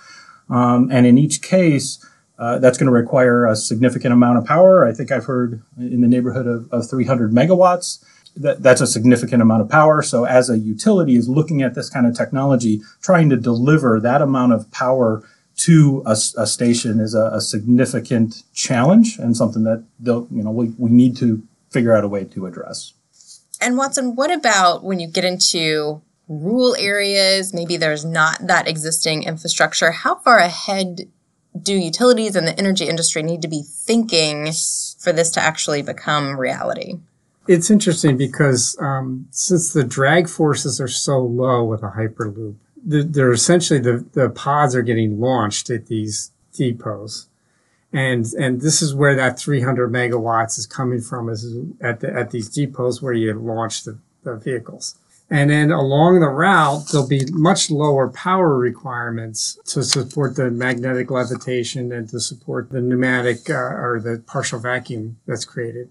Um, 0.50 0.90
and 0.92 1.06
in 1.06 1.18
each 1.18 1.42
case, 1.42 2.04
uh, 2.38 2.58
that's 2.58 2.76
going 2.76 2.86
to 2.86 2.92
require 2.92 3.46
a 3.46 3.56
significant 3.56 4.12
amount 4.12 4.38
of 4.38 4.44
power. 4.44 4.86
I 4.86 4.92
think 4.92 5.10
I've 5.10 5.24
heard 5.24 5.62
in 5.78 6.00
the 6.00 6.08
neighborhood 6.08 6.46
of, 6.46 6.70
of 6.72 6.88
300 6.88 7.32
megawatts. 7.32 8.04
That, 8.34 8.62
that's 8.62 8.80
a 8.80 8.86
significant 8.86 9.42
amount 9.42 9.62
of 9.62 9.68
power. 9.68 10.02
So, 10.02 10.24
as 10.24 10.48
a 10.48 10.58
utility 10.58 11.16
is 11.16 11.28
looking 11.28 11.62
at 11.62 11.74
this 11.74 11.90
kind 11.90 12.06
of 12.06 12.16
technology, 12.16 12.80
trying 13.02 13.28
to 13.28 13.36
deliver 13.36 14.00
that 14.00 14.22
amount 14.22 14.54
of 14.54 14.70
power 14.70 15.22
to 15.56 16.02
a, 16.06 16.12
a 16.12 16.46
station 16.46 17.00
is 17.00 17.14
a, 17.14 17.30
a, 17.34 17.40
significant 17.40 18.42
challenge 18.54 19.18
and 19.18 19.36
something 19.36 19.64
that 19.64 19.84
they'll, 20.00 20.26
you 20.30 20.42
know 20.42 20.50
we, 20.50 20.72
we 20.78 20.90
need 20.90 21.16
to 21.16 21.42
figure 21.70 21.94
out 21.94 22.04
a 22.04 22.08
way 22.08 22.24
to 22.24 22.46
address. 22.46 22.94
And 23.60 23.76
Watson, 23.76 24.16
what 24.16 24.32
about 24.32 24.82
when 24.82 24.98
you 24.98 25.06
get 25.06 25.24
into 25.24 26.02
rural 26.28 26.74
areas? 26.76 27.54
Maybe 27.54 27.76
there's 27.76 28.04
not 28.04 28.46
that 28.46 28.66
existing 28.66 29.22
infrastructure. 29.22 29.92
How 29.92 30.16
far 30.16 30.38
ahead 30.38 31.08
do 31.60 31.74
utilities 31.74 32.34
and 32.34 32.46
the 32.46 32.58
energy 32.58 32.88
industry 32.88 33.22
need 33.22 33.42
to 33.42 33.48
be 33.48 33.62
thinking 33.62 34.46
for 34.98 35.12
this 35.12 35.30
to 35.32 35.40
actually 35.40 35.82
become 35.82 36.38
reality? 36.38 36.94
It's 37.48 37.70
interesting 37.70 38.16
because 38.16 38.76
um, 38.80 39.26
since 39.30 39.72
the 39.72 39.84
drag 39.84 40.28
forces 40.28 40.80
are 40.80 40.88
so 40.88 41.18
low 41.18 41.64
with 41.64 41.82
a 41.82 41.90
hyperloop, 41.90 42.54
they're 42.84 43.32
essentially 43.32 43.78
the, 43.78 44.04
the 44.12 44.30
pods 44.30 44.74
are 44.74 44.82
getting 44.82 45.20
launched 45.20 45.70
at 45.70 45.86
these 45.86 46.30
depots. 46.52 47.26
And, 47.92 48.26
and 48.38 48.60
this 48.60 48.80
is 48.80 48.94
where 48.94 49.14
that 49.16 49.38
300 49.38 49.92
megawatts 49.92 50.58
is 50.58 50.66
coming 50.66 51.00
from 51.00 51.28
is 51.28 51.56
at 51.80 52.00
the, 52.00 52.12
at 52.12 52.30
these 52.30 52.48
depots 52.48 53.02
where 53.02 53.12
you 53.12 53.34
launch 53.34 53.84
the, 53.84 53.98
the 54.22 54.36
vehicles. 54.36 54.96
And 55.30 55.50
then 55.50 55.70
along 55.70 56.20
the 56.20 56.28
route, 56.28 56.88
there'll 56.90 57.08
be 57.08 57.24
much 57.30 57.70
lower 57.70 58.08
power 58.08 58.56
requirements 58.56 59.58
to 59.66 59.82
support 59.82 60.36
the 60.36 60.50
magnetic 60.50 61.10
levitation 61.10 61.90
and 61.90 62.08
to 62.10 62.20
support 62.20 62.70
the 62.70 62.82
pneumatic 62.82 63.48
uh, 63.48 63.54
or 63.54 64.00
the 64.02 64.22
partial 64.26 64.58
vacuum 64.58 65.18
that's 65.26 65.46
created. 65.46 65.88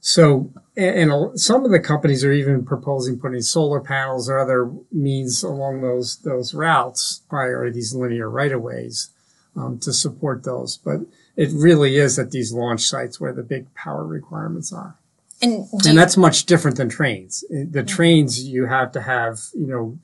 So, 0.00 0.50
and, 0.76 1.12
and, 1.12 1.40
some 1.40 1.64
of 1.64 1.70
the 1.70 1.80
companies 1.80 2.24
are 2.24 2.32
even 2.32 2.64
proposing 2.64 3.18
putting 3.18 3.42
solar 3.42 3.80
panels 3.80 4.30
or 4.30 4.38
other 4.38 4.72
means 4.90 5.42
along 5.42 5.82
those 5.82 6.16
those 6.18 6.54
routes 6.54 7.22
prior 7.28 7.66
to 7.66 7.72
these 7.72 7.94
linear 7.94 8.28
right 8.30 8.52
of 8.52 8.62
ways 8.62 9.10
um, 9.56 9.78
to 9.80 9.92
support 9.92 10.42
those. 10.42 10.78
But 10.78 11.00
it 11.36 11.50
really 11.52 11.96
is 11.96 12.18
at 12.18 12.30
these 12.30 12.52
launch 12.52 12.82
sites 12.82 13.20
where 13.20 13.32
the 13.32 13.42
big 13.42 13.72
power 13.74 14.04
requirements 14.04 14.72
are. 14.72 14.96
And, 15.42 15.66
and 15.86 15.96
that's 15.96 16.16
much 16.16 16.44
different 16.44 16.76
than 16.76 16.88
trains. 16.88 17.44
The 17.50 17.82
trains 17.82 18.42
you 18.42 18.66
have 18.66 18.92
to 18.92 19.00
have, 19.00 19.40
you 19.54 19.66
know, 19.66 19.98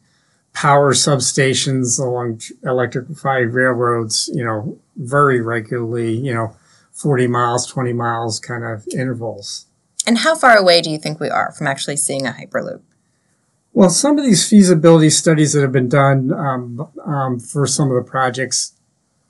power 0.54 0.94
substations 0.94 2.00
along 2.00 2.40
electrified 2.62 3.52
railroads, 3.52 4.30
you 4.32 4.42
know, 4.42 4.78
very 4.96 5.40
regularly, 5.42 6.16
you 6.16 6.32
know, 6.32 6.56
40 6.92 7.26
miles, 7.26 7.66
20 7.66 7.92
miles 7.92 8.40
kind 8.40 8.64
of 8.64 8.86
intervals. 8.94 9.65
And 10.06 10.18
how 10.18 10.36
far 10.36 10.56
away 10.56 10.80
do 10.80 10.90
you 10.90 10.98
think 10.98 11.18
we 11.18 11.28
are 11.28 11.52
from 11.52 11.66
actually 11.66 11.96
seeing 11.96 12.26
a 12.26 12.30
Hyperloop? 12.30 12.80
Well, 13.72 13.90
some 13.90 14.18
of 14.18 14.24
these 14.24 14.48
feasibility 14.48 15.10
studies 15.10 15.52
that 15.52 15.60
have 15.60 15.72
been 15.72 15.88
done 15.88 16.32
um, 16.32 16.88
um, 17.04 17.38
for 17.40 17.66
some 17.66 17.90
of 17.90 18.02
the 18.02 18.08
projects 18.08 18.72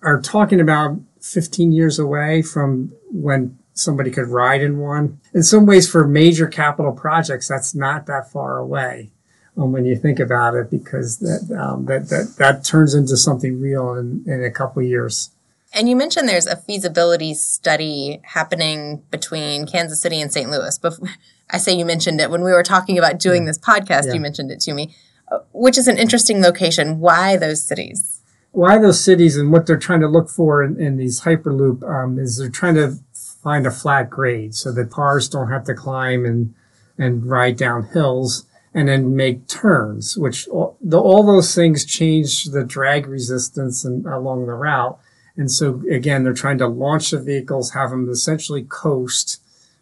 are 0.02 0.20
talking 0.20 0.60
about 0.60 1.00
15 1.20 1.72
years 1.72 1.98
away 1.98 2.42
from 2.42 2.92
when 3.10 3.58
somebody 3.72 4.10
could 4.10 4.28
ride 4.28 4.62
in 4.62 4.78
one. 4.78 5.20
In 5.34 5.42
some 5.42 5.66
ways, 5.66 5.90
for 5.90 6.06
major 6.06 6.46
capital 6.46 6.92
projects, 6.92 7.48
that's 7.48 7.74
not 7.74 8.06
that 8.06 8.30
far 8.30 8.58
away 8.58 9.10
um, 9.56 9.72
when 9.72 9.84
you 9.84 9.96
think 9.96 10.20
about 10.20 10.54
it, 10.54 10.70
because 10.70 11.18
that, 11.18 11.58
um, 11.58 11.86
that, 11.86 12.08
that, 12.10 12.36
that 12.38 12.64
turns 12.64 12.94
into 12.94 13.16
something 13.16 13.60
real 13.60 13.94
in, 13.94 14.22
in 14.26 14.44
a 14.44 14.50
couple 14.50 14.82
years. 14.82 15.30
And 15.76 15.90
you 15.90 15.94
mentioned 15.94 16.26
there's 16.26 16.46
a 16.46 16.56
feasibility 16.56 17.34
study 17.34 18.20
happening 18.24 19.02
between 19.10 19.66
Kansas 19.66 20.00
City 20.00 20.20
and 20.22 20.32
St. 20.32 20.50
Louis. 20.50 20.78
But 20.78 20.94
I 21.50 21.58
say 21.58 21.74
you 21.76 21.84
mentioned 21.84 22.20
it 22.20 22.30
when 22.30 22.42
we 22.42 22.50
were 22.50 22.62
talking 22.62 22.96
about 22.98 23.20
doing 23.20 23.44
this 23.44 23.58
podcast, 23.58 24.06
Yeah. 24.06 24.14
you 24.14 24.20
mentioned 24.20 24.50
it 24.50 24.60
to 24.60 24.72
me, 24.72 24.96
uh, 25.30 25.40
which 25.52 25.76
is 25.76 25.86
an 25.86 25.98
interesting 25.98 26.40
location. 26.40 26.98
Why 26.98 27.36
those 27.36 27.62
cities? 27.62 28.14
why 28.52 28.78
those 28.78 28.98
cities 29.04 29.36
and 29.36 29.52
what 29.52 29.66
they're 29.66 29.76
trying 29.76 30.00
to 30.00 30.08
look 30.08 30.30
for 30.30 30.64
in, 30.64 30.80
in 30.80 30.96
these 30.96 31.20
hyperloop 31.20 31.82
um, 31.82 32.18
is 32.18 32.38
they're 32.38 32.48
trying 32.48 32.74
to 32.74 32.98
find 33.42 33.66
a 33.66 33.70
flat 33.70 34.08
grade 34.08 34.54
so 34.54 34.72
that 34.72 34.88
cars 34.88 35.28
don't 35.28 35.50
have 35.50 35.64
to 35.64 35.74
climb 35.74 36.24
and 36.24 36.54
and 36.96 37.26
ride 37.26 37.58
down 37.58 37.86
hills 37.92 38.46
and 38.72 38.88
then 38.88 39.14
make 39.14 39.46
turns 39.46 40.16
which 40.16 40.48
all, 40.48 40.78
the, 40.80 40.98
all 40.98 41.22
those 41.22 41.54
things 41.54 41.84
change 41.84 42.44
the 42.44 42.64
drag 42.64 43.06
resistance 43.06 43.84
and, 43.84 44.06
along 44.06 44.46
the 44.46 44.54
route 44.54 44.98
and 45.36 45.50
so 45.50 45.82
again 45.90 46.24
they're 46.24 46.32
trying 46.32 46.58
to 46.58 46.66
launch 46.66 47.10
the 47.10 47.20
vehicles 47.20 47.72
have 47.72 47.90
them 47.90 48.08
essentially 48.08 48.64
coast 48.64 49.40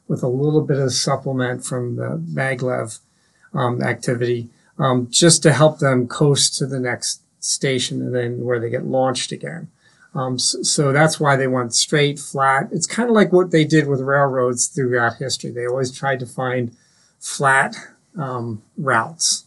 with 0.08 0.22
a 0.22 0.28
little 0.28 0.60
bit 0.60 0.78
of 0.78 0.92
supplement 0.92 1.64
from 1.64 1.96
the 1.96 2.22
maglev 2.32 3.00
um, 3.54 3.82
activity 3.82 4.48
um, 4.78 5.08
just 5.10 5.42
to 5.42 5.52
help 5.52 5.78
them 5.78 6.08
coast 6.08 6.56
to 6.58 6.66
the 6.66 6.80
next 6.80 7.22
station 7.44 8.00
and 8.00 8.14
then 8.14 8.44
where 8.44 8.58
they 8.58 8.70
get 8.70 8.84
launched 8.84 9.32
again. 9.32 9.68
Um, 10.14 10.38
so, 10.38 10.62
so 10.62 10.92
that's 10.92 11.18
why 11.18 11.36
they 11.36 11.46
went 11.46 11.74
straight, 11.74 12.18
flat. 12.18 12.68
It's 12.72 12.86
kind 12.86 13.08
of 13.08 13.14
like 13.14 13.32
what 13.32 13.50
they 13.50 13.64
did 13.64 13.88
with 13.88 14.00
railroads 14.00 14.66
throughout 14.66 15.16
history. 15.16 15.50
They 15.50 15.66
always 15.66 15.96
tried 15.96 16.20
to 16.20 16.26
find 16.26 16.76
flat 17.18 17.76
um, 18.16 18.62
routes. 18.76 19.44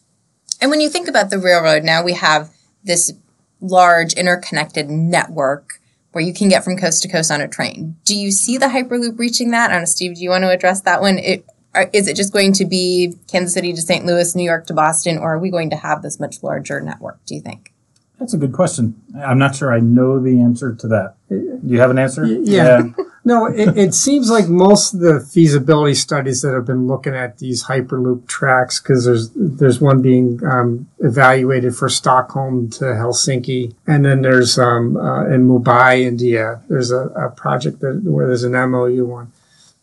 And 0.60 0.70
when 0.70 0.82
you 0.82 0.90
think 0.90 1.08
about 1.08 1.30
the 1.30 1.40
railroad, 1.40 1.84
now 1.84 2.04
we 2.04 2.14
have 2.14 2.52
this 2.84 3.14
large 3.62 4.14
interconnected 4.14 4.90
network 4.90 5.76
where 6.17 6.25
you 6.25 6.33
can 6.33 6.50
get 6.50 6.63
from 6.63 6.75
coast 6.75 7.03
to 7.03 7.07
coast 7.07 7.29
on 7.29 7.41
a 7.41 7.47
train. 7.47 7.95
Do 8.03 8.17
you 8.17 8.31
see 8.31 8.57
the 8.57 8.65
Hyperloop 8.65 9.19
reaching 9.19 9.51
that? 9.51 9.69
I 9.69 9.74
don't 9.74 9.81
know, 9.83 9.86
Steve, 9.86 10.15
do 10.15 10.24
you 10.24 10.31
want 10.31 10.45
to 10.45 10.50
address 10.50 10.81
that 10.81 11.00
one? 11.00 11.19
It, 11.19 11.45
are, 11.75 11.91
is 11.93 12.07
it 12.07 12.15
just 12.15 12.33
going 12.33 12.53
to 12.53 12.65
be 12.65 13.13
Kansas 13.27 13.53
City 13.53 13.71
to 13.71 13.79
St. 13.79 14.03
Louis, 14.03 14.36
New 14.36 14.43
York 14.43 14.65
to 14.65 14.74
Boston, 14.74 15.19
or 15.19 15.36
are 15.36 15.38
we 15.38 15.51
going 15.51 15.69
to 15.69 15.75
have 15.75 16.01
this 16.01 16.19
much 16.19 16.41
larger 16.41 16.81
network, 16.81 17.24
do 17.27 17.36
you 17.36 17.41
think? 17.41 17.71
That's 18.17 18.33
a 18.33 18.38
good 18.38 18.51
question. 18.51 19.00
I'm 19.24 19.38
not 19.38 19.55
sure 19.55 19.71
I 19.71 19.79
know 19.79 20.19
the 20.19 20.41
answer 20.41 20.74
to 20.74 20.88
that. 20.88 21.17
Do 21.29 21.59
you 21.63 21.79
have 21.79 21.91
an 21.91 22.00
answer? 22.00 22.25
yeah. 22.25 22.81
No, 23.27 23.46
it, 23.46 23.77
it 23.77 23.93
seems 23.93 24.29
like 24.29 24.48
most 24.48 24.93
of 24.93 25.01
the 25.01 25.19
feasibility 25.19 25.96
studies 25.96 26.41
that 26.43 26.53
have 26.53 26.65
been 26.65 26.88
looking 26.88 27.13
at 27.13 27.39
these 27.39 27.65
hyperloop 27.65 28.25
tracks, 28.25 28.79
because 28.79 29.03
there's 29.03 29.31
there's 29.36 29.81
one 29.81 30.01
being 30.01 30.39
um, 30.46 30.88
evaluated 31.00 31.75
for 31.75 31.89
Stockholm 31.89 32.69
to 32.69 32.86
Helsinki, 32.86 33.75
and 33.86 34.05
then 34.05 34.22
there's 34.22 34.57
um, 34.57 34.96
uh, 34.96 35.25
in 35.25 35.46
Mumbai, 35.46 36.03
India. 36.03 36.62
There's 36.69 36.89
a, 36.89 37.07
a 37.25 37.29
project 37.29 37.81
that 37.81 38.01
where 38.05 38.27
there's 38.27 38.46
an 38.46 38.53
MOU 38.53 39.12
on. 39.12 39.34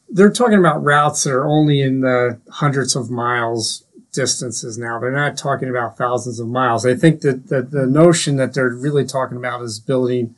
They're 0.08 0.32
talking 0.32 0.58
about 0.58 0.82
routes 0.82 1.24
that 1.24 1.34
are 1.34 1.46
only 1.46 1.82
in 1.82 2.00
the 2.00 2.38
hundreds 2.48 2.96
of 2.96 3.10
miles 3.10 3.84
distances 4.10 4.78
now. 4.78 4.98
They're 4.98 5.10
not 5.10 5.36
talking 5.36 5.68
about 5.68 5.98
thousands 5.98 6.40
of 6.40 6.48
miles. 6.48 6.86
I 6.86 6.94
think 6.94 7.20
that, 7.20 7.48
that 7.48 7.72
the 7.72 7.86
notion 7.86 8.36
that 8.36 8.54
they're 8.54 8.70
really 8.70 9.04
talking 9.04 9.36
about 9.36 9.60
is 9.60 9.78
building 9.78 10.34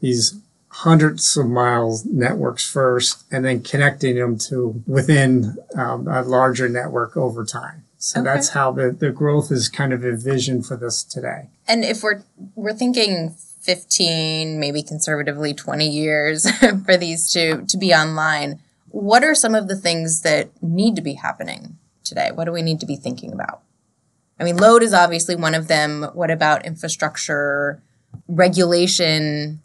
these 0.00 0.38
hundreds 0.76 1.36
of 1.36 1.46
miles 1.46 2.04
networks 2.06 2.68
first 2.68 3.24
and 3.30 3.44
then 3.44 3.62
connecting 3.62 4.16
them 4.16 4.38
to 4.38 4.82
within 4.86 5.56
um, 5.76 6.08
a 6.08 6.22
larger 6.22 6.66
network 6.68 7.14
over 7.16 7.44
time. 7.44 7.84
So 7.98 8.20
Okay. 8.20 8.24
that's 8.32 8.48
how 8.48 8.72
the, 8.72 8.90
the 8.90 9.10
growth 9.10 9.52
is 9.52 9.68
kind 9.68 9.92
of 9.92 10.02
envisioned 10.04 10.66
for 10.66 10.76
this 10.76 11.04
today. 11.04 11.50
And 11.68 11.84
if 11.84 12.02
we're 12.02 12.22
we're 12.56 12.72
thinking 12.72 13.34
15, 13.60 14.58
maybe 14.58 14.82
conservatively 14.82 15.52
20 15.54 15.86
years 15.88 16.50
for 16.86 16.96
these 16.96 17.30
to 17.32 17.64
to 17.66 17.76
be 17.76 17.92
online, 17.92 18.58
what 18.88 19.22
are 19.22 19.34
some 19.34 19.54
of 19.54 19.68
the 19.68 19.76
things 19.76 20.22
that 20.22 20.48
need 20.62 20.96
to 20.96 21.02
be 21.02 21.14
happening 21.14 21.76
today? 22.02 22.30
What 22.32 22.46
do 22.46 22.52
we 22.52 22.62
need 22.62 22.80
to 22.80 22.86
be 22.86 22.96
thinking 22.96 23.30
about? 23.32 23.60
I 24.40 24.44
mean, 24.44 24.56
load 24.56 24.82
is 24.82 24.94
obviously 24.94 25.36
one 25.36 25.54
of 25.54 25.68
them. 25.68 26.02
What 26.14 26.30
about 26.30 26.64
infrastructure, 26.64 27.80
regulation? 28.26 29.60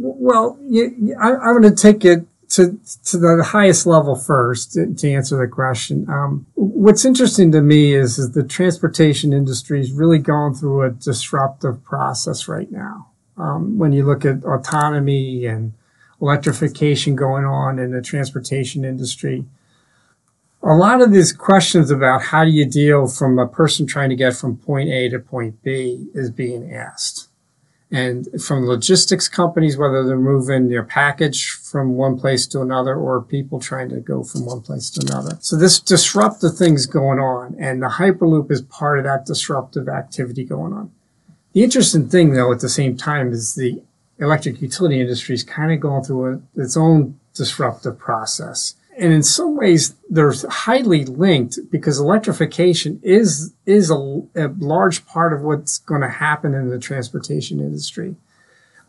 Well, 0.00 0.56
you, 0.68 1.16
I, 1.20 1.34
I'm 1.34 1.60
going 1.60 1.74
to 1.74 1.82
take 1.82 2.04
it 2.04 2.24
to 2.50 2.78
to 3.06 3.18
the 3.18 3.44
highest 3.44 3.84
level 3.84 4.14
first 4.14 4.72
to, 4.72 4.94
to 4.94 5.12
answer 5.12 5.36
the 5.36 5.48
question. 5.48 6.08
Um, 6.08 6.46
what's 6.54 7.04
interesting 7.04 7.50
to 7.52 7.60
me 7.60 7.94
is, 7.94 8.18
is 8.18 8.32
the 8.32 8.44
transportation 8.44 9.32
industry 9.32 9.80
is 9.80 9.90
really 9.90 10.18
going 10.18 10.54
through 10.54 10.82
a 10.82 10.90
disruptive 10.90 11.84
process 11.84 12.46
right 12.46 12.70
now. 12.70 13.08
Um, 13.36 13.76
when 13.76 13.92
you 13.92 14.06
look 14.06 14.24
at 14.24 14.44
autonomy 14.44 15.46
and 15.46 15.72
electrification 16.22 17.16
going 17.16 17.44
on 17.44 17.78
in 17.78 17.90
the 17.90 18.00
transportation 18.00 18.84
industry, 18.84 19.44
a 20.62 20.74
lot 20.74 21.00
of 21.00 21.12
these 21.12 21.32
questions 21.32 21.90
about 21.90 22.22
how 22.22 22.44
do 22.44 22.50
you 22.50 22.64
deal 22.64 23.08
from 23.08 23.38
a 23.38 23.46
person 23.46 23.86
trying 23.86 24.10
to 24.10 24.16
get 24.16 24.36
from 24.36 24.56
point 24.56 24.90
A 24.90 25.08
to 25.08 25.18
point 25.18 25.62
B 25.62 26.06
is 26.14 26.30
being 26.30 26.72
asked 26.72 27.27
and 27.90 28.28
from 28.42 28.66
logistics 28.66 29.28
companies, 29.28 29.76
whether 29.76 30.04
they're 30.04 30.18
moving 30.18 30.68
their 30.68 30.82
package 30.82 31.48
from 31.50 31.94
one 31.94 32.18
place 32.18 32.46
to 32.48 32.60
another 32.60 32.94
or 32.94 33.22
people 33.22 33.58
trying 33.58 33.88
to 33.88 34.00
go 34.00 34.22
from 34.22 34.44
one 34.44 34.60
place 34.60 34.90
to 34.90 35.00
another. 35.06 35.38
So 35.40 35.56
this 35.56 35.80
disruptive 35.80 36.56
thing's 36.56 36.86
going 36.86 37.18
on 37.18 37.56
and 37.58 37.82
the 37.82 37.88
Hyperloop 37.88 38.50
is 38.50 38.62
part 38.62 38.98
of 38.98 39.04
that 39.04 39.24
disruptive 39.24 39.88
activity 39.88 40.44
going 40.44 40.74
on. 40.74 40.92
The 41.54 41.64
interesting 41.64 42.08
thing 42.08 42.34
though 42.34 42.52
at 42.52 42.60
the 42.60 42.68
same 42.68 42.96
time 42.96 43.32
is 43.32 43.54
the 43.54 43.82
electric 44.18 44.60
utility 44.60 45.00
industry 45.00 45.34
is 45.34 45.42
kind 45.42 45.72
of 45.72 45.80
going 45.80 46.04
through 46.04 46.34
a, 46.34 46.62
its 46.62 46.76
own 46.76 47.18
disruptive 47.34 47.98
process. 47.98 48.74
And 48.98 49.12
in 49.12 49.22
some 49.22 49.56
ways, 49.56 49.94
they're 50.10 50.34
highly 50.48 51.04
linked 51.04 51.58
because 51.70 52.00
electrification 52.00 53.00
is 53.02 53.54
is 53.64 53.90
a, 53.90 53.94
a 54.34 54.48
large 54.58 55.06
part 55.06 55.32
of 55.32 55.42
what's 55.42 55.78
going 55.78 56.00
to 56.00 56.08
happen 56.08 56.52
in 56.54 56.68
the 56.68 56.78
transportation 56.78 57.60
industry. 57.60 58.16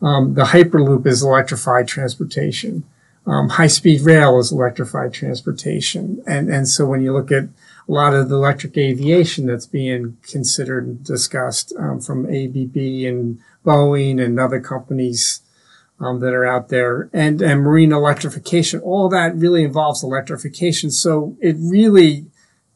Um, 0.02 0.34
the 0.34 0.44
Hyperloop 0.44 1.06
is 1.06 1.22
electrified 1.22 1.86
transportation. 1.86 2.84
Um, 3.26 3.50
high 3.50 3.66
speed 3.66 4.00
rail 4.00 4.38
is 4.38 4.50
electrified 4.50 5.12
transportation. 5.12 6.22
And, 6.26 6.48
and 6.48 6.66
so 6.66 6.86
when 6.86 7.02
you 7.02 7.12
look 7.12 7.30
at 7.30 7.44
a 7.44 7.92
lot 7.92 8.14
of 8.14 8.28
the 8.28 8.36
electric 8.36 8.76
aviation 8.78 9.46
that's 9.46 9.66
being 9.66 10.16
considered 10.22 10.86
and 10.86 11.04
discussed 11.04 11.72
um, 11.78 12.00
from 12.00 12.24
ABB 12.24 12.76
and 13.06 13.38
Boeing 13.64 14.24
and 14.24 14.40
other 14.40 14.60
companies 14.60 15.42
um, 16.00 16.20
that 16.20 16.32
are 16.32 16.46
out 16.46 16.68
there 16.68 17.10
and, 17.12 17.42
and 17.42 17.60
marine 17.62 17.92
electrification, 17.92 18.80
all 18.80 19.08
that 19.10 19.36
really 19.36 19.62
involves 19.62 20.02
electrification. 20.02 20.90
So 20.90 21.36
it 21.40 21.56
really 21.58 22.26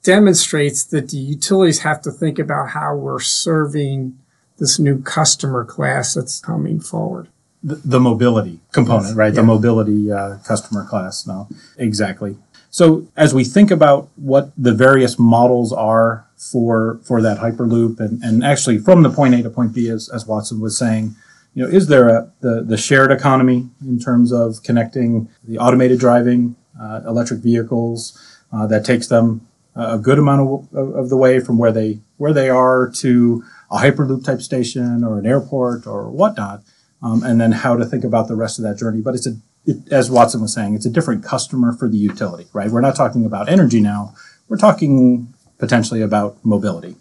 demonstrates 0.03 0.85
that 0.85 1.09
the 1.11 1.17
utilities 1.17 1.81
have 1.81 2.03
to 2.03 2.11
think 2.11 2.39
about 2.39 2.71
how 2.71 2.95
we're 2.95 3.21
serving 3.21 4.19
this 4.59 4.79
new 4.79 5.01
customer 5.03 5.65
class 5.65 6.15
that's 6.15 6.41
coming 6.41 6.79
forward. 6.81 7.29
the, 7.63 7.77
the 7.77 7.99
mobility 8.01 8.61
component, 8.73 9.07
Yes. 9.09 9.17
right? 9.17 9.35
The 9.35 9.43
mobility 9.43 10.13
uh, 10.13 10.37
customer 10.47 10.85
class. 10.85 11.27
No, 11.27 11.49
exactly. 11.79 12.37
So 12.71 13.07
as 13.17 13.33
we 13.33 13.45
think 13.45 13.71
about 13.71 14.09
what 14.17 14.53
the 14.59 14.75
various 14.75 15.19
models 15.19 15.73
are 15.73 16.27
for 16.37 17.01
for 17.05 17.23
that 17.23 17.39
hyperloop, 17.39 18.01
and, 18.01 18.23
and 18.23 18.45
actually 18.45 18.79
from 18.79 19.03
the 19.03 19.11
point 19.11 19.35
A 19.35 19.43
to 19.43 19.51
point 19.51 19.73
B, 19.73 19.89
as, 19.89 20.11
as 20.11 20.27
Watson 20.27 20.61
was 20.61 20.77
saying, 20.77 21.15
you 21.55 21.63
know, 21.63 21.69
is 21.69 21.87
there 21.87 22.09
a 22.09 22.33
the, 22.41 22.63
the 22.63 22.77
shared 22.77 23.11
economy 23.11 23.69
in 23.81 23.99
terms 23.99 24.33
of 24.33 24.63
connecting 24.63 25.29
the 25.45 25.59
automated 25.59 26.01
driving, 26.01 26.57
uh, 26.81 27.03
electric 27.07 27.41
vehicles 27.41 28.19
uh, 28.53 28.67
that 28.67 28.85
takes 28.85 29.07
them 29.07 29.47
a 29.77 29.99
good 29.99 30.19
amount 30.19 30.69
of, 30.73 30.95
of, 30.95 31.09
the 31.09 31.17
way 31.17 31.41
from 31.41 31.59
where 31.59 31.73
they 31.73 31.99
where 32.17 32.33
they 32.33 32.49
are 32.49 32.89
to 32.89 33.43
a 33.71 33.79
hyperloop 33.79 34.25
type 34.25 34.41
station 34.41 35.03
or 35.03 35.19
an 35.19 35.27
airport 35.27 35.87
or 35.87 36.11
whatnot 36.11 36.63
um, 37.03 37.23
and 37.23 37.41
then 37.41 37.53
how 37.53 37.77
to 37.77 37.85
think 37.85 38.03
about 38.03 38.29
the 38.29 38.35
rest 38.35 38.59
of 38.59 38.65
that 38.65 38.79
journey. 38.79 39.01
But 39.01 39.15
it's 39.15 39.27
a, 39.27 39.37
it, 39.67 39.93
as 39.93 40.11
Watson 40.11 40.41
was 40.41 40.55
saying, 40.55 40.75
it's 40.75 40.87
a 40.87 40.91
different 40.91 41.25
customer 41.25 41.73
for 41.73 41.89
the 41.89 41.99
utility, 41.99 42.47
right? 42.53 42.71
We're 42.71 42.81
not 42.81 42.97
talking 42.97 43.27
about 43.27 43.49
energy 43.49 43.81
now. 43.81 44.15
We're 44.49 44.59
talking 44.59 45.33
potentially 45.59 46.03
about 46.03 46.37
mobility 46.45 46.97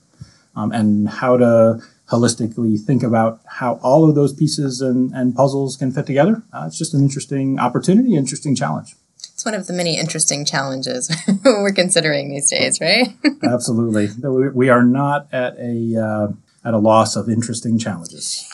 um, 0.56 0.72
and 0.72 1.08
how 1.08 1.38
to 1.38 1.82
holistically 2.14 2.80
think 2.80 3.02
about 3.02 3.40
how 3.46 3.80
all 3.82 4.08
of 4.08 4.16
those 4.16 4.34
pieces 4.34 4.82
and, 4.82 5.12
and 5.14 5.36
puzzles 5.36 5.76
can 5.76 5.92
fit 5.92 6.06
together. 6.06 6.44
Uh, 6.54 6.66
it's 6.68 6.78
just 6.78 6.94
an 6.94 7.02
interesting 7.02 7.60
opportunity, 7.60 8.16
interesting 8.16 8.56
challenge. 8.56 8.96
It's 9.34 9.46
one 9.46 9.56
of 9.56 9.66
the 9.68 9.74
many 9.74 10.00
interesting 10.00 10.46
challenges 10.46 11.12
we're 11.46 11.74
considering 11.74 12.30
these 12.30 12.50
days, 12.50 12.80
right? 12.80 13.08
Absolutely. 13.44 14.10
We- 14.30 14.70
are 14.70 14.84
not 14.84 15.28
at 15.34 15.56
a, 15.58 16.00
uh, 16.00 16.68
at 16.68 16.74
a 16.74 16.78
loss 16.78 17.16
of 17.16 17.30
interesting 17.30 17.80
challenges. 17.80 18.48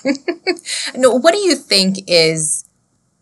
no, 0.95 1.13
what 1.13 1.33
do 1.33 1.39
you 1.39 1.55
think 1.55 1.97
is 2.07 2.65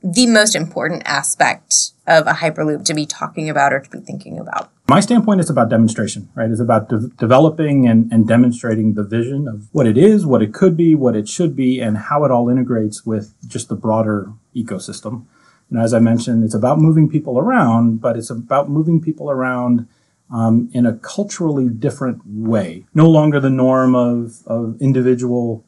the 0.03 0.27
most 0.27 0.55
important 0.55 1.03
aspect 1.05 1.73
of 2.05 2.27
a 2.27 2.33
Hyperloop 2.33 2.85
to 2.85 2.93
be 2.93 3.05
talking 3.05 3.49
about 3.49 3.73
or 3.73 3.79
to 3.79 3.89
be 3.89 3.99
thinking 3.99 4.39
about? 4.39 4.71
My 4.89 5.01
standpoint 5.01 5.41
is 5.41 5.49
about 5.49 5.67
demonstration, 5.67 6.29
right? 6.33 6.49
It's 6.49 6.61
about 6.61 6.87
de- 6.87 7.09
developing 7.17 7.85
and, 7.89 8.09
and 8.09 8.25
demonstrating 8.25 8.93
the 8.93 9.03
vision 9.03 9.45
of 9.45 9.67
what 9.73 9.85
it 9.85 9.97
is, 9.97 10.25
what 10.25 10.41
it 10.41 10.53
could 10.53 10.77
be, 10.77 10.95
what 10.95 11.13
it 11.13 11.27
should 11.27 11.57
be, 11.57 11.81
and 11.81 11.97
how 11.97 12.23
it 12.23 12.31
all 12.31 12.47
integrates 12.47 13.05
with 13.05 13.33
just 13.45 13.67
the 13.67 13.75
broader 13.75 14.31
ecosystem. 14.55 15.25
And 15.69 15.77
as 15.77 15.93
I 15.93 15.99
mentioned, 15.99 16.45
it's 16.45 16.55
about 16.55 16.79
moving 16.79 17.09
people 17.09 17.37
around, 17.37 17.99
but 17.99 18.15
it's 18.15 18.29
about 18.29 18.69
moving 18.69 19.01
people 19.01 19.29
around 19.29 19.89
um, 20.31 20.69
in 20.73 20.85
a 20.85 20.93
culturally 20.93 21.67
different 21.67 22.21
way. 22.25 22.85
No 22.93 23.09
longer 23.09 23.41
the 23.41 23.49
norm 23.49 23.93
of, 23.93 24.47
of 24.47 24.81
individual, 24.81 25.65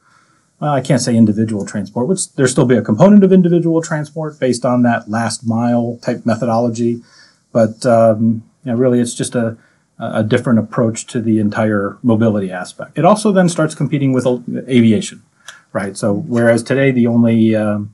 well, 0.61 0.73
I 0.73 0.79
can't 0.79 1.01
say 1.01 1.17
individual 1.17 1.65
transport, 1.65 2.07
which 2.07 2.31
there 2.35 2.47
still 2.47 2.65
be 2.65 2.77
a 2.77 2.81
component 2.81 3.25
of 3.25 3.33
individual 3.33 3.81
transport 3.81 4.39
based 4.39 4.63
on 4.63 4.83
that 4.83 5.09
last 5.09 5.45
mile 5.45 5.99
type 6.01 6.25
methodology. 6.25 7.01
But 7.51 7.85
um, 7.85 8.48
you 8.63 8.71
know, 8.71 8.77
really, 8.77 8.99
it's 8.99 9.13
just 9.13 9.35
a, 9.35 9.57
a 9.99 10.23
different 10.23 10.59
approach 10.59 11.05
to 11.07 11.21
the 11.21 11.39
entire 11.39 11.97
mobility 12.01 12.51
aspect. 12.51 12.97
It 12.97 13.05
also 13.05 13.31
then 13.31 13.49
starts 13.49 13.75
competing 13.75 14.13
with 14.13 14.25
aviation, 14.67 15.23
right? 15.73 15.95
So 15.97 16.13
whereas 16.13 16.63
today 16.63 16.91
the 16.91 17.07
only 17.07 17.55
um, 17.55 17.93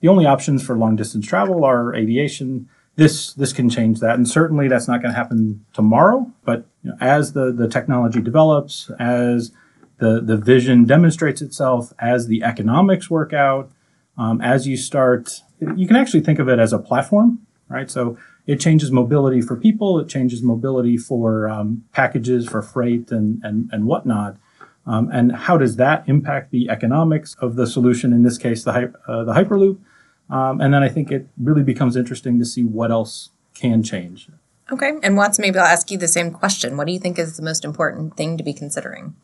the 0.00 0.08
only 0.08 0.26
options 0.26 0.64
for 0.64 0.76
long 0.76 0.96
distance 0.96 1.26
travel 1.26 1.64
are 1.64 1.94
aviation. 1.94 2.68
This 2.96 3.32
this 3.32 3.52
can 3.52 3.70
change 3.70 4.00
that, 4.00 4.16
and 4.16 4.28
certainly 4.28 4.68
that's 4.68 4.86
not 4.86 5.00
going 5.00 5.12
to 5.12 5.18
happen 5.18 5.64
tomorrow. 5.72 6.30
But 6.44 6.66
you 6.82 6.90
know, 6.90 6.96
as 7.00 7.32
the 7.32 7.50
the 7.50 7.68
technology 7.68 8.20
develops, 8.20 8.90
as 8.98 9.52
the 9.98 10.20
the 10.20 10.36
vision 10.36 10.84
demonstrates 10.84 11.40
itself, 11.40 11.92
as 11.98 12.26
the 12.26 12.42
economics 12.42 13.08
work 13.08 13.32
out, 13.32 13.70
um, 14.18 14.42
as 14.42 14.66
you 14.66 14.76
start, 14.76 15.40
you 15.76 15.86
can 15.86 15.96
actually 15.96 16.20
think 16.20 16.38
of 16.38 16.48
it 16.48 16.58
as 16.58 16.74
a 16.74 16.78
platform, 16.78 17.46
right? 17.68 17.90
So 17.90 18.18
it 18.46 18.60
changes 18.60 18.90
mobility 18.90 19.40
for 19.40 19.56
people, 19.56 19.98
it 19.98 20.08
changes 20.08 20.42
mobility 20.42 20.96
for 20.96 21.48
um, 21.48 21.84
packages, 21.92 22.48
for 22.48 22.62
freight, 22.62 23.10
and 23.10 23.42
and 23.44 23.70
and 23.72 23.86
whatnot. 23.86 24.36
Um, 24.84 25.08
and 25.12 25.32
how 25.32 25.56
does 25.56 25.76
that 25.76 26.08
impact 26.08 26.50
the 26.50 26.68
economics 26.68 27.36
of 27.40 27.54
the 27.54 27.66
solution? 27.66 28.12
In 28.12 28.22
this 28.22 28.38
case, 28.38 28.64
the 28.64 28.92
uh, 29.06 29.24
the 29.24 29.32
Hyperloop. 29.32 29.78
Um, 30.30 30.60
and 30.60 30.72
then 30.72 30.82
I 30.82 30.88
think 30.88 31.12
it 31.12 31.28
really 31.40 31.62
becomes 31.62 31.94
interesting 31.94 32.38
to 32.38 32.44
see 32.44 32.64
what 32.64 32.90
else 32.90 33.30
can 33.54 33.82
change. 33.82 34.28
Okay. 34.70 34.94
And 35.02 35.16
Watts, 35.16 35.38
maybe 35.38 35.58
I'll 35.58 35.66
ask 35.66 35.90
you 35.90 35.98
the 35.98 36.08
same 36.08 36.30
question. 36.30 36.76
What 36.76 36.86
do 36.86 36.92
you 36.92 36.98
think 36.98 37.18
is 37.18 37.36
the 37.36 37.42
most 37.42 37.64
important 37.64 38.16
thing 38.16 38.38
to 38.38 38.44
be 38.44 38.54
considering? 38.54 39.14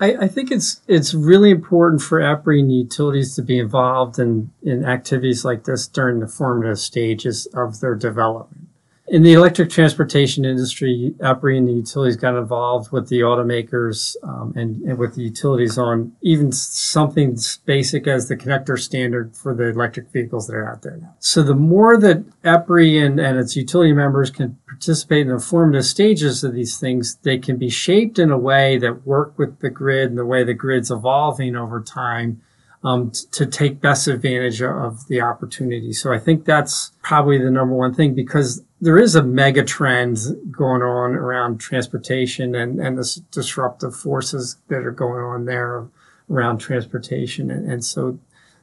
I, 0.00 0.14
I 0.14 0.28
think 0.28 0.50
it's 0.50 0.80
it's 0.86 1.12
really 1.12 1.50
important 1.50 2.02
for 2.02 2.20
EPRI 2.20 2.60
and 2.60 2.72
utilities 2.72 3.34
to 3.34 3.42
be 3.42 3.58
involved 3.58 4.18
in, 4.18 4.50
in 4.62 4.84
activities 4.84 5.44
like 5.44 5.64
this 5.64 5.88
during 5.88 6.20
the 6.20 6.28
formative 6.28 6.78
stages 6.78 7.46
of 7.46 7.80
their 7.80 7.94
development 7.94 8.68
in 9.10 9.22
the 9.22 9.32
electric 9.32 9.70
transportation 9.70 10.44
industry, 10.44 11.14
EPRI 11.18 11.56
and 11.56 11.68
the 11.68 11.72
utilities 11.72 12.16
got 12.16 12.36
involved 12.36 12.92
with 12.92 13.08
the 13.08 13.20
automakers 13.20 14.16
um, 14.22 14.52
and, 14.54 14.82
and, 14.82 14.98
with 14.98 15.14
the 15.14 15.22
utilities 15.22 15.78
on 15.78 16.12
even 16.20 16.52
something 16.52 17.32
as 17.32 17.58
basic 17.64 18.06
as 18.06 18.28
the 18.28 18.36
connector 18.36 18.78
standard 18.78 19.34
for 19.34 19.54
the 19.54 19.68
electric 19.68 20.08
vehicles 20.10 20.46
that 20.46 20.56
are 20.56 20.70
out 20.70 20.82
there 20.82 20.98
now. 20.98 21.14
So 21.20 21.42
the 21.42 21.54
more 21.54 21.96
that 21.96 22.24
EPRI 22.42 23.04
and, 23.04 23.18
and 23.18 23.38
its 23.38 23.56
utility 23.56 23.92
members 23.92 24.30
can 24.30 24.58
participate 24.78 25.26
in 25.26 25.34
the 25.34 25.40
formative 25.40 25.84
stages 25.84 26.44
of 26.44 26.54
these 26.54 26.78
things, 26.78 27.16
they 27.22 27.36
can 27.36 27.56
be 27.56 27.68
shaped 27.68 28.18
in 28.18 28.30
a 28.30 28.38
way 28.38 28.78
that 28.78 29.04
work 29.04 29.36
with 29.36 29.58
the 29.58 29.70
grid 29.70 30.08
and 30.08 30.16
the 30.16 30.24
way 30.24 30.44
the 30.44 30.54
grid's 30.54 30.90
evolving 30.90 31.56
over 31.56 31.82
time 31.82 32.40
um, 32.84 33.10
t- 33.10 33.26
to 33.32 33.44
take 33.44 33.80
best 33.80 34.06
advantage 34.06 34.62
of 34.62 35.08
the 35.08 35.20
opportunity. 35.20 35.92
So 35.92 36.12
I 36.12 36.20
think 36.20 36.44
that's 36.44 36.92
probably 37.02 37.38
the 37.38 37.50
number 37.50 37.74
one 37.74 37.92
thing 37.92 38.14
because 38.14 38.62
there 38.80 38.98
is 38.98 39.16
a 39.16 39.22
mega 39.22 39.64
trend 39.64 40.18
going 40.52 40.82
on 40.82 41.16
around 41.16 41.58
transportation 41.58 42.54
and, 42.54 42.78
and 42.78 42.96
the 42.96 43.20
disruptive 43.32 43.96
forces 43.96 44.58
that 44.68 44.86
are 44.86 44.92
going 44.92 45.24
on 45.24 45.46
there 45.46 45.88
around 46.30 46.58
transportation. 46.58 47.50
And, 47.50 47.68
and 47.68 47.84
so 47.84 48.20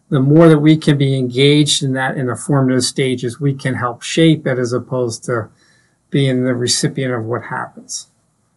the 0.07 0.21
more 0.21 0.47
that 0.47 0.59
we 0.59 0.77
can 0.77 0.97
be 0.97 1.17
engaged 1.17 1.83
in 1.83 1.91
that 1.93 2.15
in 2.15 2.27
the 2.27 2.37
formative 2.37 2.85
stages, 2.85 3.41
we 3.41 3.53
can 3.53 3.73
help 3.73 4.01
shape 4.01 4.47
it 4.47 4.57
as 4.57 4.71
opposed 4.71 5.25
to 5.25 5.49
being 6.15 6.45
the 6.45 6.55
recipient 6.55 7.13
of 7.13 7.25
what 7.25 7.43
happens. 7.43 8.07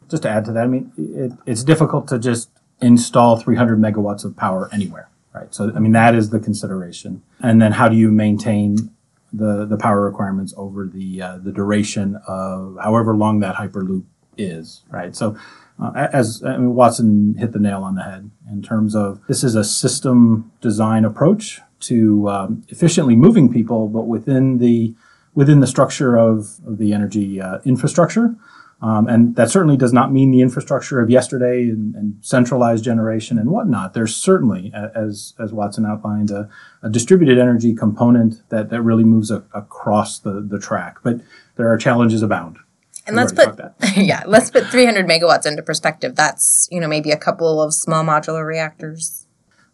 Just 0.08 0.22
to 0.22 0.30
add 0.30 0.44
to 0.44 0.52
that, 0.52 0.64
I 0.64 0.66
mean, 0.66 0.92
it, 0.96 1.32
it's 1.44 1.64
difficult 1.64 2.06
to 2.08 2.18
just 2.18 2.50
install 2.80 3.36
300 3.36 3.80
megawatts 3.80 4.24
of 4.24 4.36
power 4.36 4.70
anywhere 4.72 5.08
right? 5.38 5.54
So, 5.54 5.72
I 5.74 5.78
mean, 5.78 5.92
that 5.92 6.14
is 6.14 6.30
the 6.30 6.40
consideration. 6.40 7.22
And 7.40 7.60
then 7.60 7.72
how 7.72 7.88
do 7.88 7.96
you 7.96 8.10
maintain 8.10 8.90
the, 9.32 9.66
the 9.66 9.76
power 9.76 10.00
requirements 10.00 10.54
over 10.56 10.86
the, 10.86 11.22
uh, 11.22 11.38
the 11.38 11.52
duration 11.52 12.16
of 12.26 12.78
however 12.82 13.14
long 13.14 13.40
that 13.40 13.56
Hyperloop 13.56 14.04
is, 14.36 14.82
right? 14.90 15.14
So, 15.14 15.36
uh, 15.80 16.08
as 16.12 16.42
I 16.44 16.56
mean, 16.56 16.74
Watson 16.74 17.34
hit 17.38 17.52
the 17.52 17.60
nail 17.60 17.84
on 17.84 17.94
the 17.94 18.02
head 18.02 18.30
in 18.50 18.62
terms 18.62 18.96
of 18.96 19.20
this 19.28 19.44
is 19.44 19.54
a 19.54 19.62
system 19.62 20.50
design 20.60 21.04
approach 21.04 21.60
to 21.80 22.28
um, 22.28 22.64
efficiently 22.68 23.14
moving 23.14 23.52
people, 23.52 23.86
but 23.88 24.08
within 24.08 24.58
the 24.58 24.94
within 25.38 25.60
the 25.60 25.68
structure 25.68 26.16
of, 26.16 26.58
of 26.66 26.78
the 26.78 26.92
energy 26.92 27.40
uh, 27.40 27.60
infrastructure. 27.64 28.34
Um, 28.82 29.06
and 29.06 29.36
that 29.36 29.50
certainly 29.50 29.76
does 29.76 29.92
not 29.92 30.12
mean 30.12 30.32
the 30.32 30.40
infrastructure 30.40 30.98
of 30.98 31.10
yesterday 31.10 31.68
and, 31.68 31.94
and 31.94 32.16
centralized 32.22 32.82
generation 32.82 33.38
and 33.38 33.48
whatnot. 33.48 33.94
There's 33.94 34.16
certainly, 34.16 34.72
as, 34.74 35.34
as 35.38 35.52
Watson 35.52 35.86
outlined, 35.86 36.32
a, 36.32 36.48
a 36.82 36.90
distributed 36.90 37.38
energy 37.38 37.72
component 37.72 38.48
that, 38.48 38.70
that 38.70 38.82
really 38.82 39.04
moves 39.04 39.30
a, 39.30 39.44
across 39.54 40.18
the, 40.18 40.40
the 40.40 40.58
track. 40.58 40.98
But 41.04 41.20
there 41.54 41.72
are 41.72 41.78
challenges 41.78 42.20
abound. 42.20 42.58
And 43.06 43.14
let's 43.14 43.32
put 43.32 43.60
yeah, 43.96 44.24
let's 44.26 44.50
put 44.50 44.66
300 44.66 45.06
megawatts 45.06 45.46
into 45.46 45.62
perspective. 45.62 46.16
That's 46.16 46.68
you 46.70 46.78
know 46.78 46.88
maybe 46.88 47.10
a 47.10 47.16
couple 47.16 47.62
of 47.62 47.72
small 47.72 48.04
modular 48.04 48.44
reactors. 48.44 49.26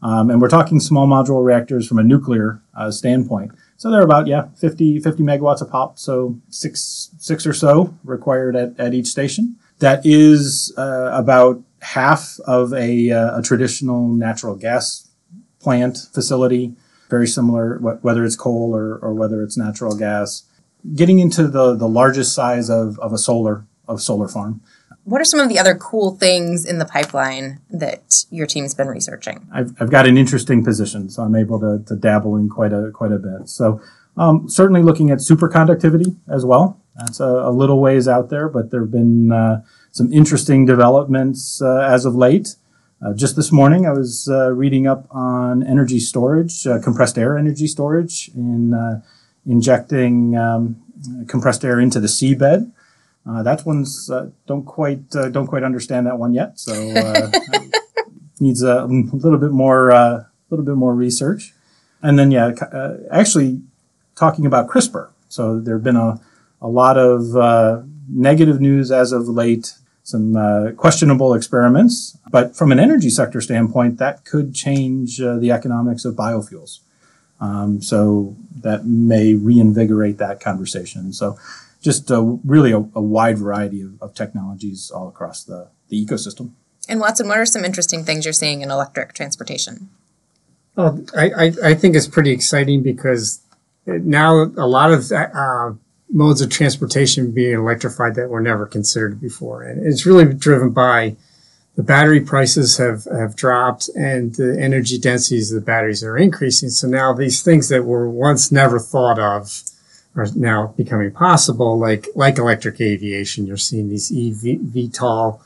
Um, 0.02 0.30
and 0.30 0.40
we're 0.40 0.50
talking 0.50 0.78
small 0.78 1.08
modular 1.08 1.42
reactors 1.42 1.88
from 1.88 1.98
a 1.98 2.04
nuclear 2.04 2.62
uh, 2.76 2.90
standpoint. 2.90 3.52
So 3.84 3.90
they're 3.90 4.00
about 4.00 4.26
yeah 4.26 4.46
50, 4.56 5.00
50 5.00 5.22
megawatts 5.22 5.60
a 5.60 5.66
pop. 5.66 5.98
So 5.98 6.40
six 6.48 7.10
six 7.18 7.46
or 7.46 7.52
so 7.52 7.94
required 8.02 8.56
at, 8.56 8.80
at 8.80 8.94
each 8.94 9.08
station. 9.08 9.56
That 9.80 10.00
is 10.06 10.72
uh, 10.78 11.10
about 11.12 11.62
half 11.82 12.40
of 12.46 12.72
a, 12.72 13.10
uh, 13.10 13.40
a 13.40 13.42
traditional 13.42 14.08
natural 14.08 14.56
gas 14.56 15.10
plant 15.60 15.98
facility. 16.14 16.74
Very 17.10 17.26
similar, 17.26 17.76
whether 17.76 18.24
it's 18.24 18.36
coal 18.36 18.74
or, 18.74 18.96
or 19.02 19.12
whether 19.12 19.42
it's 19.42 19.58
natural 19.58 19.94
gas. 19.94 20.44
Getting 20.94 21.18
into 21.18 21.46
the, 21.46 21.74
the 21.74 21.86
largest 21.86 22.34
size 22.34 22.70
of, 22.70 22.98
of 23.00 23.12
a 23.12 23.18
solar 23.18 23.66
of 23.86 24.00
solar 24.00 24.28
farm 24.28 24.62
what 25.04 25.20
are 25.20 25.24
some 25.24 25.40
of 25.40 25.48
the 25.48 25.58
other 25.58 25.74
cool 25.74 26.16
things 26.16 26.64
in 26.64 26.78
the 26.78 26.84
pipeline 26.84 27.60
that 27.70 28.24
your 28.30 28.46
team's 28.46 28.74
been 28.74 28.88
researching? 28.88 29.46
I've, 29.52 29.74
I've 29.80 29.90
got 29.90 30.06
an 30.06 30.16
interesting 30.16 30.64
position, 30.64 31.10
so 31.10 31.22
I'm 31.22 31.36
able 31.36 31.60
to, 31.60 31.84
to 31.86 31.96
dabble 31.96 32.36
in 32.36 32.48
quite 32.48 32.72
a 32.72 32.90
quite 32.92 33.12
a 33.12 33.18
bit. 33.18 33.48
So 33.48 33.80
um, 34.16 34.48
certainly 34.48 34.82
looking 34.82 35.10
at 35.10 35.18
superconductivity 35.18 36.16
as 36.28 36.44
well. 36.44 36.80
That's 36.96 37.20
a, 37.20 37.26
a 37.26 37.50
little 37.50 37.80
ways 37.80 38.08
out 38.08 38.30
there, 38.30 38.48
but 38.48 38.70
there 38.70 38.80
have 38.80 38.92
been 38.92 39.32
uh, 39.32 39.62
some 39.92 40.12
interesting 40.12 40.64
developments 40.64 41.60
uh, 41.60 41.80
as 41.80 42.04
of 42.04 42.14
late. 42.14 42.56
Uh, 43.04 43.12
just 43.12 43.36
this 43.36 43.52
morning, 43.52 43.86
I 43.86 43.92
was 43.92 44.28
uh, 44.30 44.52
reading 44.52 44.86
up 44.86 45.06
on 45.10 45.62
energy 45.62 45.98
storage, 45.98 46.66
uh, 46.66 46.80
compressed 46.80 47.18
air 47.18 47.36
energy 47.36 47.66
storage, 47.66 48.30
in 48.34 48.72
uh, 48.72 49.02
injecting 49.44 50.36
um, 50.38 50.82
compressed 51.28 51.64
air 51.64 51.80
into 51.80 52.00
the 52.00 52.06
seabed. 52.06 52.72
Uh, 53.26 53.42
that 53.42 53.64
one's 53.64 54.10
uh, 54.10 54.28
don't 54.46 54.64
quite 54.64 55.14
uh, 55.16 55.30
don't 55.30 55.46
quite 55.46 55.62
understand 55.62 56.06
that 56.06 56.18
one 56.18 56.34
yet, 56.34 56.58
so 56.58 56.72
uh, 56.72 57.30
needs 58.40 58.62
a 58.62 58.84
little 58.84 59.38
bit 59.38 59.50
more 59.50 59.90
a 59.90 59.96
uh, 59.96 60.24
little 60.50 60.64
bit 60.64 60.76
more 60.76 60.94
research. 60.94 61.54
And 62.02 62.18
then 62.18 62.30
yeah, 62.30 62.48
uh, 62.48 62.96
actually 63.10 63.62
talking 64.14 64.44
about 64.44 64.68
CRISPR. 64.68 65.08
So 65.28 65.58
there 65.58 65.76
have 65.76 65.84
been 65.84 65.96
a 65.96 66.20
a 66.60 66.68
lot 66.68 66.98
of 66.98 67.86
negative 68.08 68.60
news 68.60 68.90
as 68.90 69.12
of 69.12 69.26
late, 69.28 69.74
some 70.02 70.74
questionable 70.76 71.34
experiments, 71.34 72.18
but 72.30 72.54
from 72.54 72.72
an 72.72 72.78
energy 72.78 73.10
sector 73.10 73.40
standpoint, 73.40 73.98
that 73.98 74.24
could 74.24 74.54
change 74.54 75.18
the 75.18 75.50
economics 75.50 76.04
of 76.04 76.14
biofuels. 76.14 76.80
Um, 77.40 77.82
so 77.82 78.36
that 78.60 78.86
may 78.86 79.34
reinvigorate 79.34 80.18
that 80.18 80.40
conversation. 80.40 81.12
So 81.12 81.38
just 81.84 82.10
a, 82.10 82.20
really 82.44 82.72
a, 82.72 82.78
a 82.78 83.02
wide 83.02 83.38
variety 83.38 83.82
of, 83.82 84.00
of, 84.00 84.14
technologies 84.14 84.90
all 84.90 85.06
across 85.06 85.44
the, 85.44 85.68
the 85.88 86.04
ecosystem. 86.04 86.52
And 86.88 86.98
Watson, 86.98 87.28
what 87.28 87.38
are 87.38 87.46
some 87.46 87.64
interesting 87.64 88.04
things 88.04 88.24
you're 88.24 88.32
seeing 88.32 88.62
in 88.62 88.70
electric 88.70 89.12
transportation? 89.12 89.90
Well, 90.76 91.04
I, 91.16 91.30
I, 91.30 91.52
I 91.62 91.74
think 91.74 91.94
it's 91.94 92.08
pretty 92.08 92.32
exciting 92.32 92.82
because 92.82 93.42
now 93.86 94.44
a 94.56 94.66
lot 94.66 94.92
of 94.92 95.12
uh, 95.12 95.72
modes 96.10 96.40
of 96.40 96.50
transportation 96.50 97.32
being 97.32 97.54
electrified 97.54 98.14
that 98.14 98.30
were 98.30 98.40
never 98.40 98.66
considered 98.66 99.20
before. 99.20 99.62
And 99.62 99.86
it's 99.86 100.06
really 100.06 100.32
driven 100.32 100.70
by 100.70 101.16
the 101.76 101.82
battery 101.82 102.20
prices 102.20 102.78
have, 102.78 103.04
have 103.04 103.36
dropped 103.36 103.88
and 103.90 104.34
the 104.36 104.56
energy 104.58 104.98
densities 104.98 105.52
of 105.52 105.60
the 105.60 105.66
batteries 105.66 106.02
are 106.02 106.16
increasing. 106.16 106.70
So 106.70 106.88
now 106.88 107.12
these 107.12 107.42
things 107.42 107.68
that 107.68 107.84
were 107.84 108.08
once 108.08 108.50
never 108.50 108.78
thought 108.78 109.18
of 109.18 109.62
are 110.16 110.26
now 110.36 110.68
becoming 110.76 111.10
possible, 111.10 111.78
like, 111.78 112.06
like 112.14 112.38
electric 112.38 112.80
aviation. 112.80 113.46
You're 113.46 113.56
seeing 113.56 113.88
these 113.88 114.10
eVTOL 114.12 115.40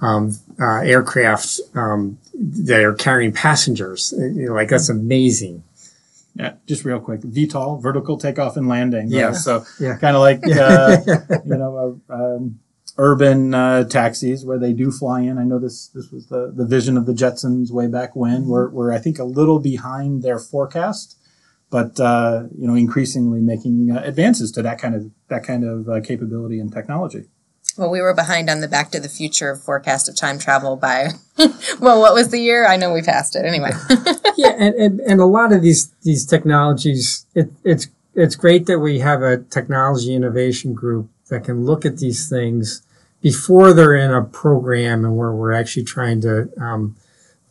um, 0.00 0.36
uh, 0.60 0.80
aircraft 0.80 1.60
um, 1.74 2.18
that 2.34 2.82
are 2.82 2.94
carrying 2.94 3.32
passengers. 3.32 4.12
You 4.16 4.46
know, 4.46 4.54
like 4.54 4.68
that's 4.68 4.88
amazing. 4.88 5.62
Yeah, 6.34 6.54
just 6.66 6.84
real 6.84 7.00
quick, 7.00 7.20
VTOL, 7.22 7.82
vertical 7.82 8.16
takeoff 8.16 8.56
and 8.56 8.68
landing. 8.68 9.08
Yeah. 9.08 9.26
right? 9.26 9.34
So 9.36 9.64
Yeah. 9.80 9.96
kind 9.96 10.14
of 10.14 10.22
like 10.22 10.40
uh, 10.46 10.98
you 11.44 11.56
know, 11.56 12.00
uh, 12.08 12.14
um, 12.14 12.60
urban 12.96 13.54
uh, 13.54 13.84
taxis 13.84 14.44
where 14.44 14.58
they 14.58 14.72
do 14.72 14.90
fly 14.92 15.20
in. 15.22 15.36
I 15.38 15.42
know 15.44 15.58
this 15.58 15.88
this 15.88 16.10
was 16.12 16.26
the, 16.26 16.52
the 16.54 16.64
vision 16.64 16.96
of 16.96 17.06
the 17.06 17.12
Jetsons 17.12 17.70
way 17.72 17.88
back 17.88 18.14
when. 18.14 18.46
We're, 18.46 18.68
we're 18.68 18.92
I 18.92 18.98
think 18.98 19.18
a 19.18 19.24
little 19.24 19.58
behind 19.58 20.22
their 20.22 20.38
forecast, 20.38 21.16
but 21.70 21.98
uh, 22.00 22.44
you 22.56 22.66
know, 22.66 22.74
increasingly 22.74 23.40
making 23.40 23.90
uh, 23.90 24.02
advances 24.04 24.50
to 24.52 24.62
that 24.62 24.78
kind 24.78 24.94
of 24.94 25.10
that 25.28 25.44
kind 25.44 25.64
of 25.64 25.88
uh, 25.88 26.00
capability 26.00 26.58
and 26.58 26.72
technology. 26.72 27.24
Well, 27.76 27.90
we 27.90 28.00
were 28.00 28.14
behind 28.14 28.50
on 28.50 28.60
the 28.60 28.66
Back 28.66 28.90
to 28.90 29.00
the 29.00 29.08
Future 29.08 29.54
forecast 29.54 30.08
of 30.08 30.16
time 30.16 30.40
travel 30.40 30.74
by, 30.74 31.10
well, 31.80 32.00
what 32.00 32.12
was 32.12 32.30
the 32.30 32.40
year? 32.40 32.66
I 32.66 32.76
know 32.76 32.92
we 32.92 33.02
passed 33.02 33.36
it 33.36 33.44
anyway. 33.44 33.70
yeah, 34.36 34.54
and, 34.58 34.74
and, 34.74 35.00
and 35.00 35.20
a 35.20 35.26
lot 35.26 35.52
of 35.52 35.62
these 35.62 35.94
these 36.02 36.26
technologies, 36.26 37.26
it, 37.34 37.50
it's 37.64 37.86
it's 38.14 38.34
great 38.34 38.66
that 38.66 38.80
we 38.80 38.98
have 38.98 39.22
a 39.22 39.38
technology 39.38 40.14
innovation 40.14 40.74
group 40.74 41.08
that 41.28 41.44
can 41.44 41.64
look 41.64 41.84
at 41.84 41.98
these 41.98 42.28
things 42.28 42.82
before 43.20 43.72
they're 43.72 43.94
in 43.94 44.12
a 44.12 44.24
program 44.24 45.04
and 45.04 45.16
where 45.16 45.32
we're 45.32 45.52
actually 45.52 45.84
trying 45.84 46.20
to 46.20 46.48
um, 46.60 46.96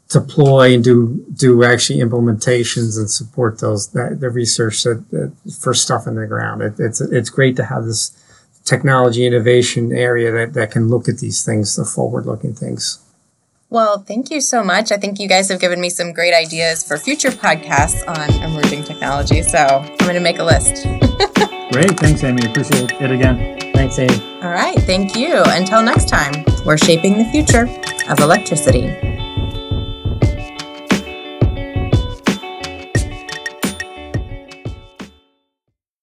deploy 0.09 0.73
and 0.73 0.83
do 0.83 1.25
do 1.33 1.63
actually 1.63 1.99
implementations 1.99 2.97
and 2.97 3.09
support 3.09 3.59
those 3.59 3.89
that 3.91 4.19
the 4.19 4.29
research 4.29 4.83
that, 4.83 5.09
that 5.11 5.33
for 5.59 5.73
stuff 5.73 6.07
in 6.07 6.15
the 6.15 6.25
ground. 6.25 6.61
It, 6.61 6.75
it's 6.79 7.01
it's 7.01 7.29
great 7.29 7.55
to 7.57 7.65
have 7.65 7.85
this 7.85 8.11
technology 8.63 9.25
innovation 9.25 9.91
area 9.91 10.31
that, 10.31 10.53
that 10.53 10.71
can 10.71 10.89
look 10.89 11.07
at 11.07 11.19
these 11.19 11.43
things, 11.43 11.75
the 11.75 11.85
forward 11.85 12.25
looking 12.25 12.53
things. 12.53 12.99
Well, 13.69 13.99
thank 13.99 14.31
you 14.31 14.39
so 14.39 14.63
much. 14.63 14.91
I 14.91 14.97
think 14.97 15.19
you 15.19 15.27
guys 15.27 15.49
have 15.49 15.59
given 15.59 15.81
me 15.81 15.89
some 15.89 16.13
great 16.13 16.33
ideas 16.33 16.87
for 16.87 16.97
future 16.97 17.29
podcasts 17.29 18.07
on 18.07 18.43
emerging 18.43 18.83
technology. 18.83 19.41
So 19.41 19.57
I'm 19.57 19.97
going 19.97 20.13
to 20.13 20.21
make 20.21 20.39
a 20.39 20.43
list. 20.43 20.83
Great, 21.73 21.99
thanks, 21.99 22.23
Amy. 22.23 22.45
Appreciate 22.45 22.91
it 22.91 23.11
again. 23.11 23.59
Thanks, 23.73 23.99
Amy. 23.99 24.21
All 24.41 24.51
right. 24.51 24.79
Thank 24.79 25.17
you. 25.17 25.43
Until 25.47 25.83
next 25.83 26.07
time, 26.07 26.45
we're 26.65 26.77
shaping 26.77 27.17
the 27.17 27.25
future 27.25 27.67
of 28.09 28.19
electricity. 28.19 29.16